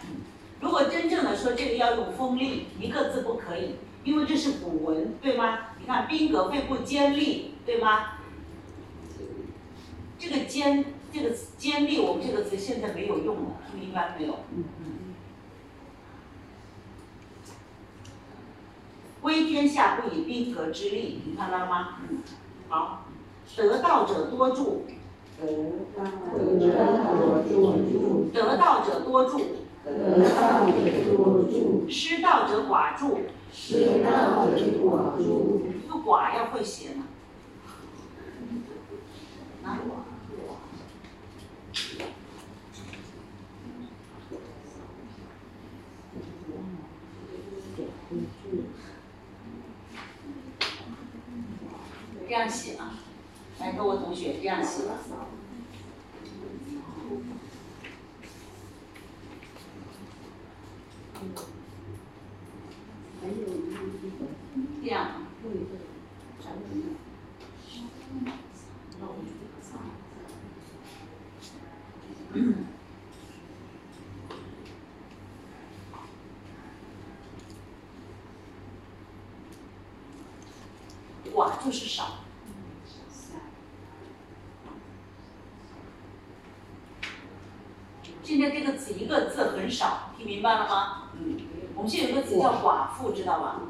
[0.61, 5.71] 如果真正的说这个要用锋利，一个字不可以，因为这是古文，对吗？
[5.81, 8.19] 你看兵革非不坚利，对吗？
[10.19, 14.39] 这个坚，这个词坚利，我们这个词现在没有用了，听明白没有？
[19.23, 21.99] 威天下不以兵革之利，你看到了吗？
[22.09, 22.19] 嗯，
[22.69, 23.07] 好，
[23.57, 24.85] 得道者多助，
[25.41, 25.47] 得
[25.97, 29.39] 道者多助，得道者多助，
[29.85, 32.99] 得道者多助，失道者寡
[33.53, 33.59] 助。
[33.59, 35.63] 失道者寡助。
[35.83, 37.05] 这个寡要会写呢。
[39.63, 39.79] 啊，
[52.27, 52.95] 这样写啊，
[53.61, 54.85] 来跟我同学这样写。
[64.83, 65.13] 这样，
[81.33, 82.19] 寡就是少。
[88.25, 91.03] 现在这个词一个字很少，听明白了吗？
[91.15, 91.37] 嗯，
[91.77, 93.61] 我们现在有个词叫寡妇，知道吧？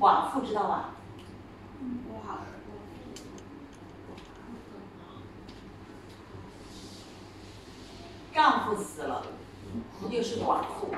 [0.00, 0.88] 寡妇知道吧？
[8.34, 9.22] 丈夫死了，
[10.00, 10.88] 不就是寡妇？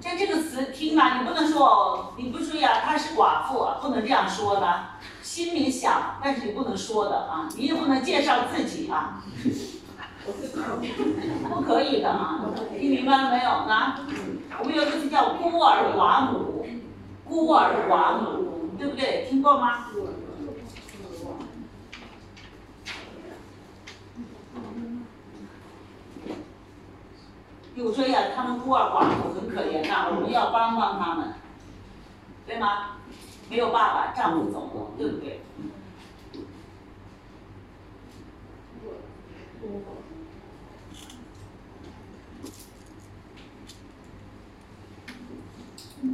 [0.00, 4.84] 像这个词听啊，你不能说哦，你不说呀，她是寡妇，不能这样说的，
[5.20, 9.22] 心里想，但是你不能说的啊，你也不能介绍自己啊，
[11.48, 12.44] 不可以的啊，
[12.78, 13.50] 听明白了没有？
[13.50, 13.98] 啊，
[14.60, 16.64] 我们有个词叫孤儿寡母，
[17.24, 19.26] 孤儿寡母，对不对？
[19.28, 19.86] 听过吗？
[27.74, 31.34] 有说呀，他们孤儿寡母很可怜呐，我们要帮帮他们，
[32.46, 32.98] 对吗？
[33.50, 35.40] 没有爸爸，丈夫走了，对不对？
[46.02, 46.10] 听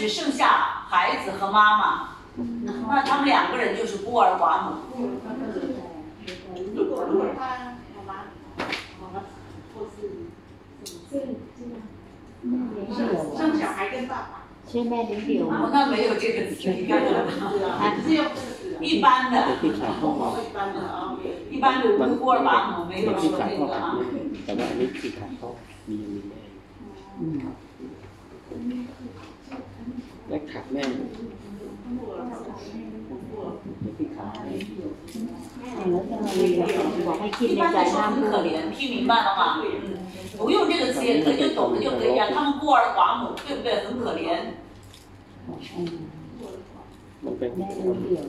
[0.00, 2.08] 只剩下孩子和妈妈，
[2.88, 4.70] 那他们两个人就是孤儿寡母。
[6.96, 7.04] 好
[8.06, 8.24] 吧，
[8.98, 9.20] 好吧，
[9.74, 10.08] 我是
[10.82, 11.12] 怎么这
[11.54, 11.76] 这样？
[13.36, 14.24] 生小孩跟爸爸。
[14.66, 15.50] 现在零点五。
[15.70, 16.70] 那没有这个词。
[16.88, 17.04] 哈哈
[17.38, 17.92] 哈哈哈。
[18.80, 19.36] 一般的。
[19.60, 19.68] 一
[20.54, 21.18] 般的啊，
[21.50, 21.84] 一般的
[22.16, 23.98] 孤儿寡母没有说那个啊。
[25.88, 26.22] 嗯。
[30.49, 30.85] ต่ว่าอันนี้
[33.97, 36.67] ที่ขายห้องมีมีแม่อืมและขาดแม่เดี๋ยวที่ขาย แล้วจะมาเรียน
[37.07, 39.41] บอกให้คิด 一 ใน 般 ใจ 的说 ห้าม 很 พู 可 ด 怜，听明白了吗？
[39.61, 39.65] 嗯，
[40.39, 42.21] 不用这个词也可以，就懂了就可以啊。
[42.33, 43.69] 他们孤儿寡母，对不对？
[43.85, 44.29] 很可怜，
[47.23, 48.25] มันเป็น แม่เลี้ยงเดี่ยว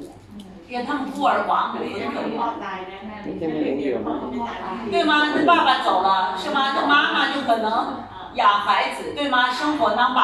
[0.71, 5.13] 因为他们孤儿寡母很可怜， พ่อตายนะแม่ไม่เดียวพ่อไม่ตาย 对吗？
[5.35, 6.09] 那爸爸走了
[6.41, 6.59] 是吗？
[6.77, 7.69] 那妈妈就可能
[8.41, 9.37] 养孩子，对吗？
[9.59, 10.21] 生活当爸，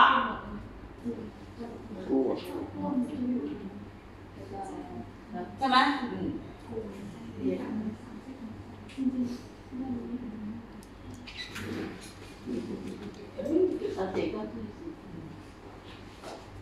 [5.59, 5.99] 干嘛？
[6.03, 6.34] 嗯。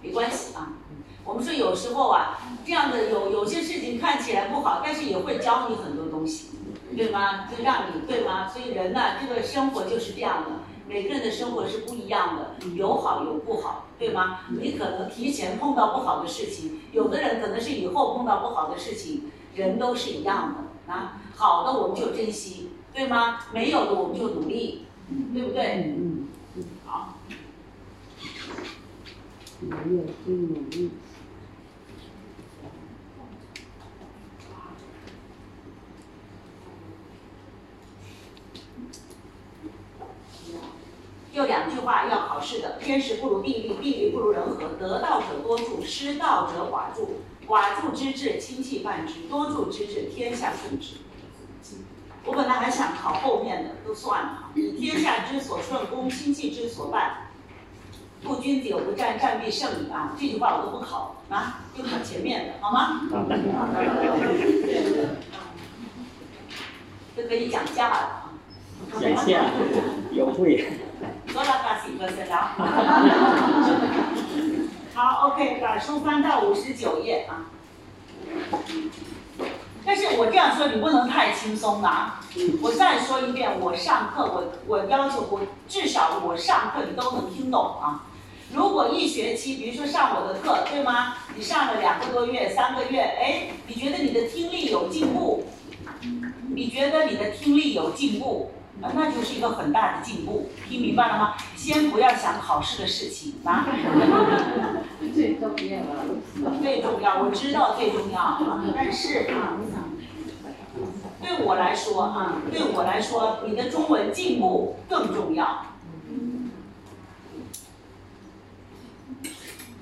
[0.02, 0.74] 没关系啊，
[1.24, 6.52] 我们说有时候啊，这样的有有些事情看起来不好，但是也会教你很多东西，
[6.96, 7.48] 对吗？
[7.48, 8.48] 就让你，对吗？
[8.48, 10.50] 所以人呢，这个生活就是这样的。
[10.88, 14.42] 每个人的生活是不一样的，有好有不好，对吗？
[14.50, 21.22] 你可能提前碰到不好的事情，有的人可能是以后碰到不好的事情，人都是一样的啊。
[21.36, 23.40] 好的我们就珍惜，对吗？
[23.52, 24.86] 没有的我们就努力，
[25.34, 25.96] 对不对？
[25.98, 27.16] 嗯嗯，好。
[29.62, 30.92] 努力，努力。
[41.36, 50.96] 就两句话要考试的天时不如地利地利不如人和得道者多助失道者寡助寡助之至亲戚伴之多助之至天下顺之
[52.26, 57.28] 我本来还想考后面的都算了以天下之所顺公亲戚之所伴
[58.24, 63.02] 故君子有不战战必胜矣啊这句话我都不考啊就考前面的好吗？
[67.16, 68.32] 都可以讲价了啊。
[69.00, 69.36] 贤妻
[70.12, 70.66] 优惠
[71.34, 72.56] 多了八十个分了。
[74.96, 77.46] 好，OK，把书翻到五十九页啊。
[79.86, 82.20] 但是我这样说你不能太轻松啊！
[82.62, 88.06] 我再说一遍，我上课我我要求我至少我上课你都能听懂啊。
[88.52, 91.18] 如果一学期，比如说上我的课，对吗？
[91.36, 95.46] 你上了两个多月、三个月，哎，你觉得你的听力有进步？
[96.56, 98.50] 你觉得你的听力有进步？
[98.82, 101.36] 啊那就是一个很大的进步，听明白了吗？
[101.56, 103.66] 先不要想考试的事情啊，
[105.14, 106.60] 最重要了。
[106.62, 109.58] 最重要，我知道最重要啊，但是啊，
[111.22, 115.66] 对我来说啊，对我来说，你的中文进步更重要。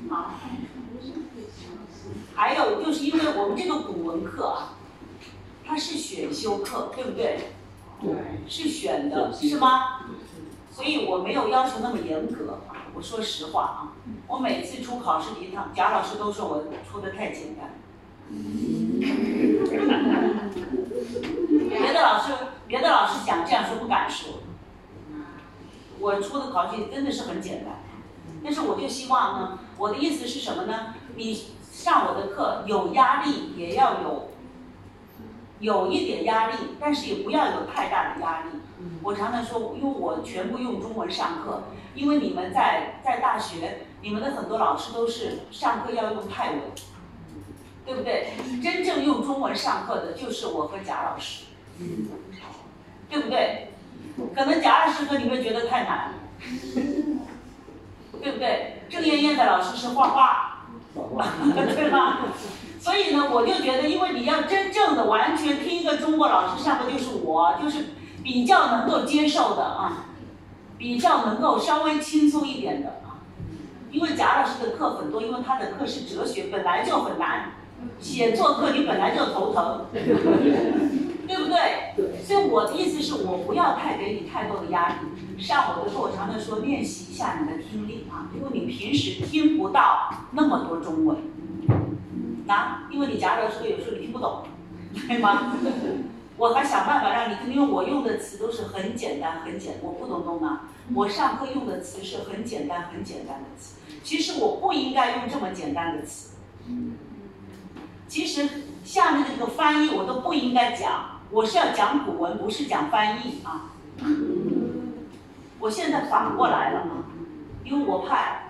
[0.09, 0.35] 好，
[2.35, 4.77] 还有就是因为我们这个古文课啊，
[5.65, 7.39] 它是选修课，对不对？
[8.47, 10.01] 是选的，是吗？
[10.71, 12.89] 所以我没有要求那么严格啊。
[12.95, 13.93] 我说实话啊，
[14.27, 17.69] 我每次出考试题，他贾老师都说我出的太简单。
[21.69, 22.33] 别的老师，
[22.67, 24.39] 别的老师想这样说不敢说。
[25.99, 27.79] 我出的考试题真的是很简单，
[28.43, 30.93] 但是我就希望呢，我的意思是什么呢？
[31.15, 34.29] 你上我的课有压力，也要有
[35.63, 38.49] 有一点压力，但是也不要有太大的压力。
[39.01, 41.63] 我常常说，因为我全部用中文上课，
[41.95, 46.59] 因为你们在在大学，你们的很多老师都是上课要用泰文，
[47.85, 48.33] 对不对？
[48.61, 51.45] 真正用中文上课的就是我和贾老师，
[53.09, 53.69] 对不对？
[54.35, 56.13] 可能贾老师课你们觉得太难，
[58.21, 58.83] 对不对？
[58.89, 60.65] 郑艳艳的老师是画画，
[61.55, 62.19] 对吧？
[62.83, 67.85] 所以呢，我就觉得，因为你要真正的完全听一个中国老师上课就是我，就是
[68.21, 70.07] 比较能够接受的啊，
[70.77, 73.23] 比较能够稍微轻松一点的啊。
[73.89, 77.53] 因为贾老师的课很多，因为他的课是哲学，本来就很难，
[78.01, 82.19] 写作课你本来就头疼， 对不对？
[82.21, 84.95] 所以我的意思是我不要太给你太多的压力。
[85.41, 91.17] 上我的课，我常常说练习一下你的听力啊，因为你平时听不到那么多中文，
[92.45, 94.43] 那因为你夹着说有时候你听不懂，
[95.07, 95.53] 对吗？
[96.35, 100.61] 我还想办法让你听，因为我用的词都是很简单很简，我不懂懂吗？
[100.93, 106.35] 我上课用的词是很简单很简单的词，其实我不应该用这么简单的词。
[108.07, 108.49] 其实
[108.83, 113.71] 下面的这个翻译我都不应该讲，我是要讲古文，不是讲翻译啊。
[115.59, 117.05] 我现在反过来了啊，
[117.63, 118.41] 因为我怕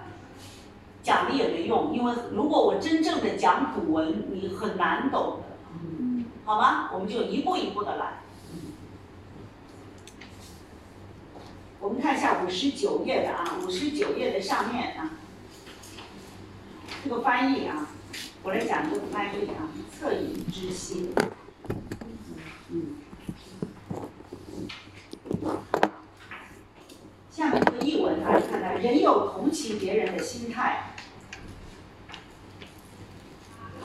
[1.03, 6.89] 讲了也没用，因为如果我真正的讲古文，你很难懂的，好吗？
[6.93, 8.21] 我们就一步一步的来。
[11.81, 15.11] 我们看一下五十九页的啊，五十九页的上面啊，
[17.03, 17.87] 这个翻译啊，
[18.41, 19.67] 我来讲这个翻译啊，
[19.99, 21.13] 恻隐之心，
[22.69, 22.95] 嗯。
[27.29, 30.92] 下面这个译文啊，看看人有同情别人的心态，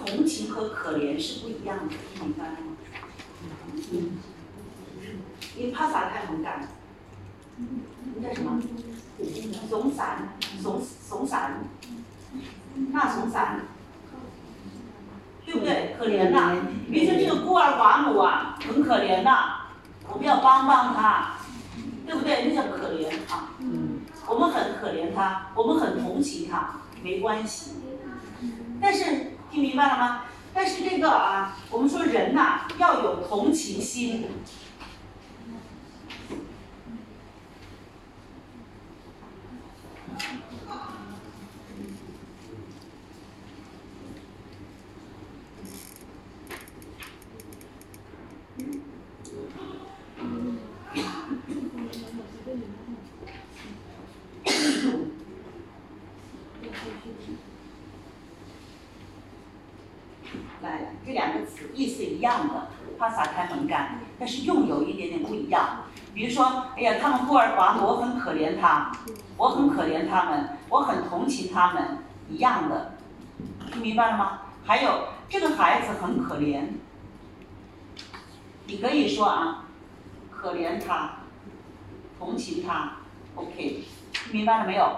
[0.05, 2.77] 同情和可怜是不一样的，明白了吗？
[3.93, 4.19] 嗯。
[5.57, 6.69] 你怕啥太敏感？
[7.57, 8.61] 你叫什么？
[9.69, 10.29] 怂散，
[10.63, 11.65] 怂怂散，
[12.93, 13.61] 那怂散，
[15.45, 15.97] 对不对？
[15.99, 16.55] 可怜呐！
[16.91, 19.67] 比如说这个孤儿寡母啊，很可怜呐，
[20.09, 21.35] 我们要帮帮他。
[22.07, 22.47] 对不对？
[22.49, 23.51] 那叫可怜啊！
[24.27, 27.73] 我们很可怜他，我们很同情他，没关系。
[28.81, 30.25] 但是听明白了吗？
[30.55, 34.27] 但是这个啊，我们说人呐要有同情心。
[62.19, 62.67] 一样的，
[62.99, 68.91] 他撒开横干但是用有一点点不一样，比如说，哎呀，他们孤儿寡母，我很可怜他，
[69.37, 72.95] 我很可怜他们，我很同情他们，一样的，
[73.73, 74.41] 听明白了吗？
[74.65, 76.65] 还有这个孩子很可怜，
[78.67, 79.65] 你可以说啊，
[80.31, 81.11] 可怜他，
[82.19, 82.95] 同情他
[83.37, 84.97] ，OK，听明白了没有？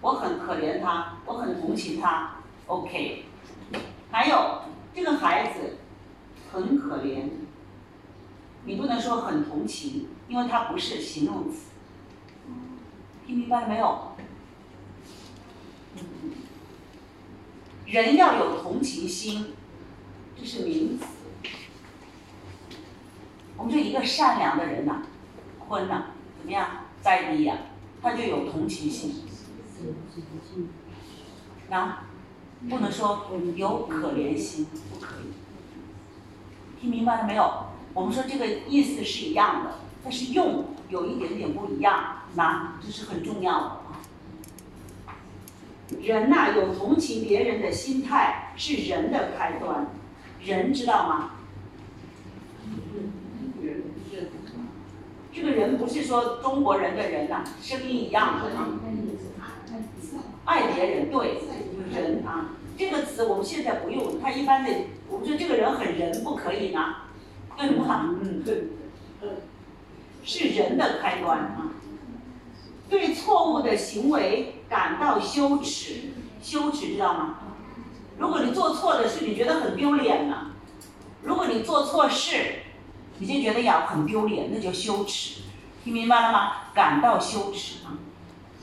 [0.00, 2.30] 我很可怜他，我很同情他
[2.66, 3.26] ，OK，
[4.10, 4.62] 还有
[4.94, 5.69] 这个孩子
[6.52, 7.28] 很可怜。
[8.64, 11.70] 你不能说很同情，因为它不是形容词。
[13.26, 14.12] 听明白了没有？
[17.86, 19.54] 人要有同情心，
[20.38, 21.04] 这是名词。
[23.56, 25.02] 我们说一个善良的人呐，
[25.58, 26.04] 坤呐，
[26.38, 27.58] 怎么样，在地呀，
[28.00, 29.22] 他就有同情心。
[31.68, 32.04] 那
[32.68, 35.39] 不能说有可怜心，不可以。
[36.80, 37.66] 听明白了没有？
[37.92, 44.00] 我们说这个意思是一样的，但是用有一点点不一样，那这是很重要的啊。
[46.00, 49.88] 人呐，有同情别人的心态是人的开端，
[50.42, 51.32] 人知道吗？
[55.32, 58.68] 这个人不是说中国人的人呐，声音一样的啊。
[60.44, 61.40] 爱别人，对，
[61.92, 64.70] 人啊，这个词我们现在不用，它一般的，
[65.20, 66.94] 我们说这个人很人，不可以呢。
[67.58, 68.16] 对吗？
[68.22, 68.68] 嗯，对，
[70.24, 71.68] 是人的开端啊。
[72.88, 77.34] 对错误的行为感到羞耻，羞耻知道吗？
[78.16, 80.52] 如果你做错的事，你觉得很丢脸呢；
[81.22, 82.60] 如果你做错事，
[83.18, 85.42] 你就觉得呀很丢脸，那叫羞耻。
[85.84, 86.52] 听明白了吗？
[86.72, 87.92] 感到羞耻啊。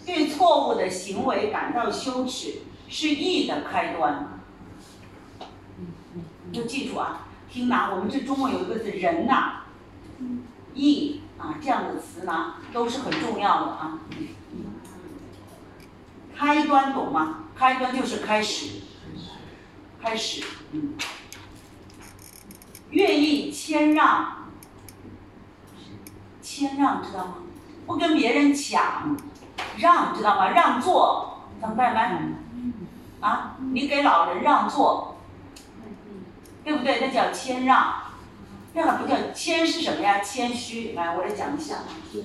[0.08, 4.37] 对错误的行为感到羞耻，是义的开端。
[6.54, 7.22] 就记住啊。
[7.50, 9.62] 听呐，我们这中文有一个字“人”呐
[10.76, 14.00] ，“义”啊，这样的词呢都是很重要的啊。
[16.36, 17.46] 开端懂吗？
[17.56, 18.82] 开端就是开始，
[20.02, 20.44] 开始，
[20.74, 20.94] 嗯。
[22.92, 24.46] 愿意谦让，
[26.42, 27.36] 谦让知道吗？
[27.86, 29.16] 不跟别人抢，
[29.78, 30.50] 让知道吗？
[30.50, 32.36] 让座，能明白没？
[33.20, 35.17] 啊，你给老人让座，
[36.68, 37.00] 对不对？
[37.00, 37.94] 那叫谦让，
[38.74, 40.20] 那个不叫谦是什么呀？
[40.20, 40.92] 谦虚。
[40.92, 41.78] 来，我来讲一下。
[42.12, 42.22] 谦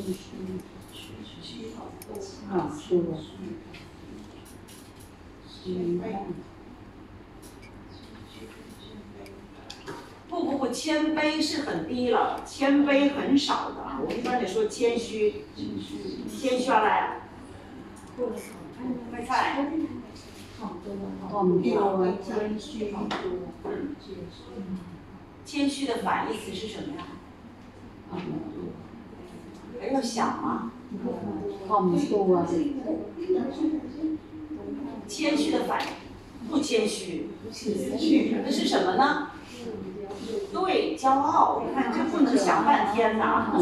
[1.41, 1.69] 虚，
[2.51, 3.05] 啊，是的，
[5.47, 6.27] 谦让，
[10.29, 13.81] 不不不，谦卑是很低了，谦卑很少的。
[13.81, 14.01] 啊。
[14.05, 15.45] 我一般得说谦虚，
[16.29, 17.21] 谦虚下来。
[19.13, 19.65] 没菜。
[21.31, 21.61] 广多
[22.23, 22.95] 谦虚，
[25.45, 27.07] 谦虚的反义词是什么呀？
[29.81, 30.71] 还要想吗？
[31.67, 32.47] 广多，
[35.09, 35.81] 谦虚的反
[36.49, 37.31] 不谦虚，
[38.45, 39.31] 那是什么呢？
[40.53, 41.65] 对，骄傲。
[41.67, 43.53] 你看这不能想半天呐，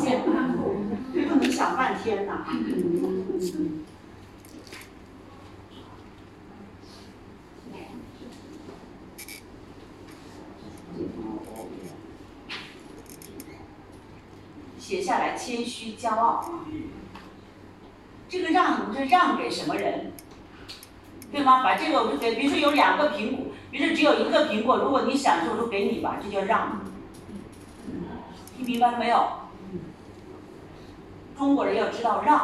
[1.14, 2.44] 这不能想半天呐。
[14.78, 16.44] 写下来，谦虚、骄傲。
[18.28, 20.12] 这个让，这让给什么人？
[21.32, 21.64] 对吗？
[21.64, 26.82] 把这个，比如说有两个苹果，比如说只有一个苹果，如果你想说，我就给你吧，这叫让。
[28.56, 29.28] 听明白了没有？
[31.36, 32.36] 中国人要知道让，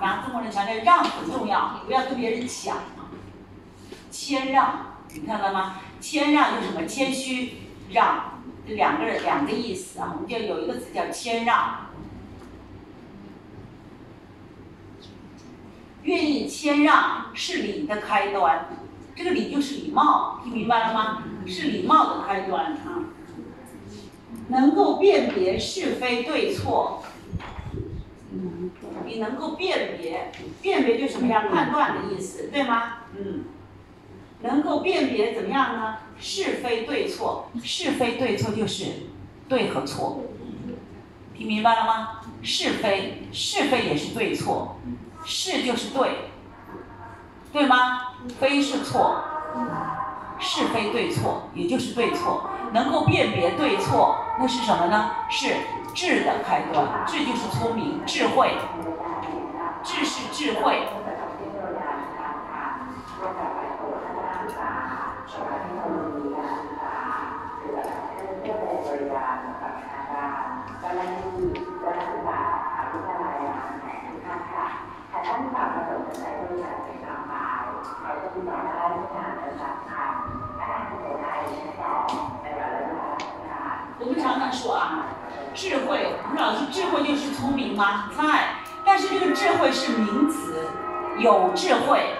[0.00, 2.78] 啊，中国人强调让很重要，不要跟别人抢。
[4.10, 5.76] 谦让，你看到了吗？
[6.00, 6.84] 谦让就是什么？
[6.84, 7.58] 谦虚
[7.90, 8.24] 让。
[8.66, 11.87] 这两个人两个意思啊，我们就有一个词叫谦让，
[16.02, 18.68] 愿意谦让是礼的开端，
[19.14, 21.22] 这个礼就是礼貌，听明白了吗？
[21.46, 23.08] 是礼貌的开端啊，
[24.48, 27.02] 能够辨别是非对错，
[29.06, 30.30] 你能够辨别，
[30.62, 31.46] 辨别就什么呀？
[31.50, 32.98] 判断的意思，对吗？
[33.18, 33.44] 嗯，
[34.42, 35.96] 能够辨别怎么样呢？
[36.20, 38.86] 是非对错，是非对错就是
[39.48, 40.22] 对和错，
[41.36, 42.20] 听明白了吗？
[42.42, 44.78] 是非，是非也是对错，
[45.28, 46.30] 是就是对，
[47.52, 48.00] 对吗？
[48.40, 49.22] 非是错，
[50.38, 55.10] 是非对错也就是对错，能够辨别对错，那是什么呢？
[55.28, 55.54] 是
[55.94, 58.56] 智的开端，智就是聪明，智慧，
[59.84, 60.88] 智是智慧。
[84.00, 85.06] 我们常常说啊，
[85.68, 88.08] 智慧，我们老师，智慧就是聪明吗？
[88.16, 88.54] 在，
[88.86, 90.66] 但是这个智慧是名词，
[91.18, 92.14] 有智慧，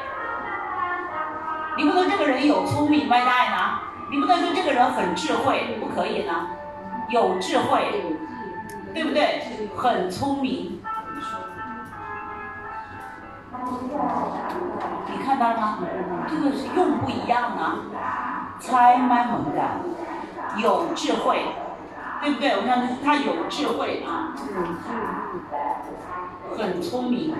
[1.78, 3.78] 你不能这个人有聪明外带呢，
[4.10, 6.46] 你不能说这个人很智慧，不可以呢，
[7.08, 8.04] 有智慧，
[8.92, 9.40] 对不对？
[9.78, 10.82] 很聪明。
[15.10, 15.78] 你看到了吗？
[16.28, 17.78] 这个是用不一样啊，
[18.60, 19.62] 猜蛮猛的，
[20.58, 21.46] 有智慧，
[22.20, 22.50] 对不对？
[22.50, 24.34] 我看他有智慧啊，
[26.56, 27.34] 很聪明。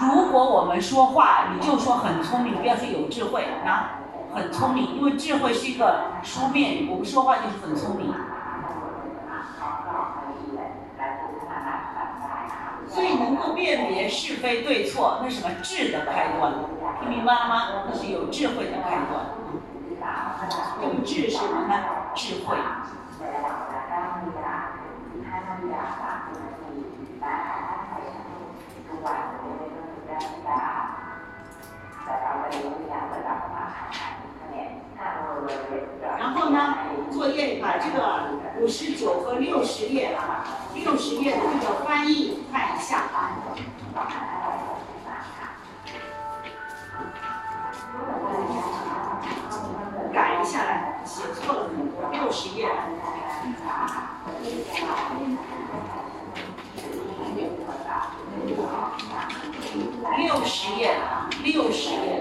[0.00, 4.00] 如果我们说话，你就说很聪明，不要说有智慧啊，
[4.34, 8.12] 很聪明，因为智慧是一个书面语，我们说话就是很聪明。
[12.88, 16.54] 所以能够辨别是非对错，那什么智的开端，
[17.00, 17.62] 听明白了吗？
[17.86, 19.26] 那是有智慧的开端。
[20.80, 21.74] 这个智是什么呢？
[22.14, 22.56] 智慧。
[36.18, 36.76] 然后呢，
[37.10, 38.30] 作业把这个
[38.60, 40.44] 五十九和六十页啊，
[40.74, 43.30] 六十页的这个翻译看一下啊。
[50.12, 52.68] 改一下来，写错了很多，六十页。
[60.18, 62.15] 六十页啊，六十页。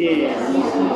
[0.00, 0.89] 课。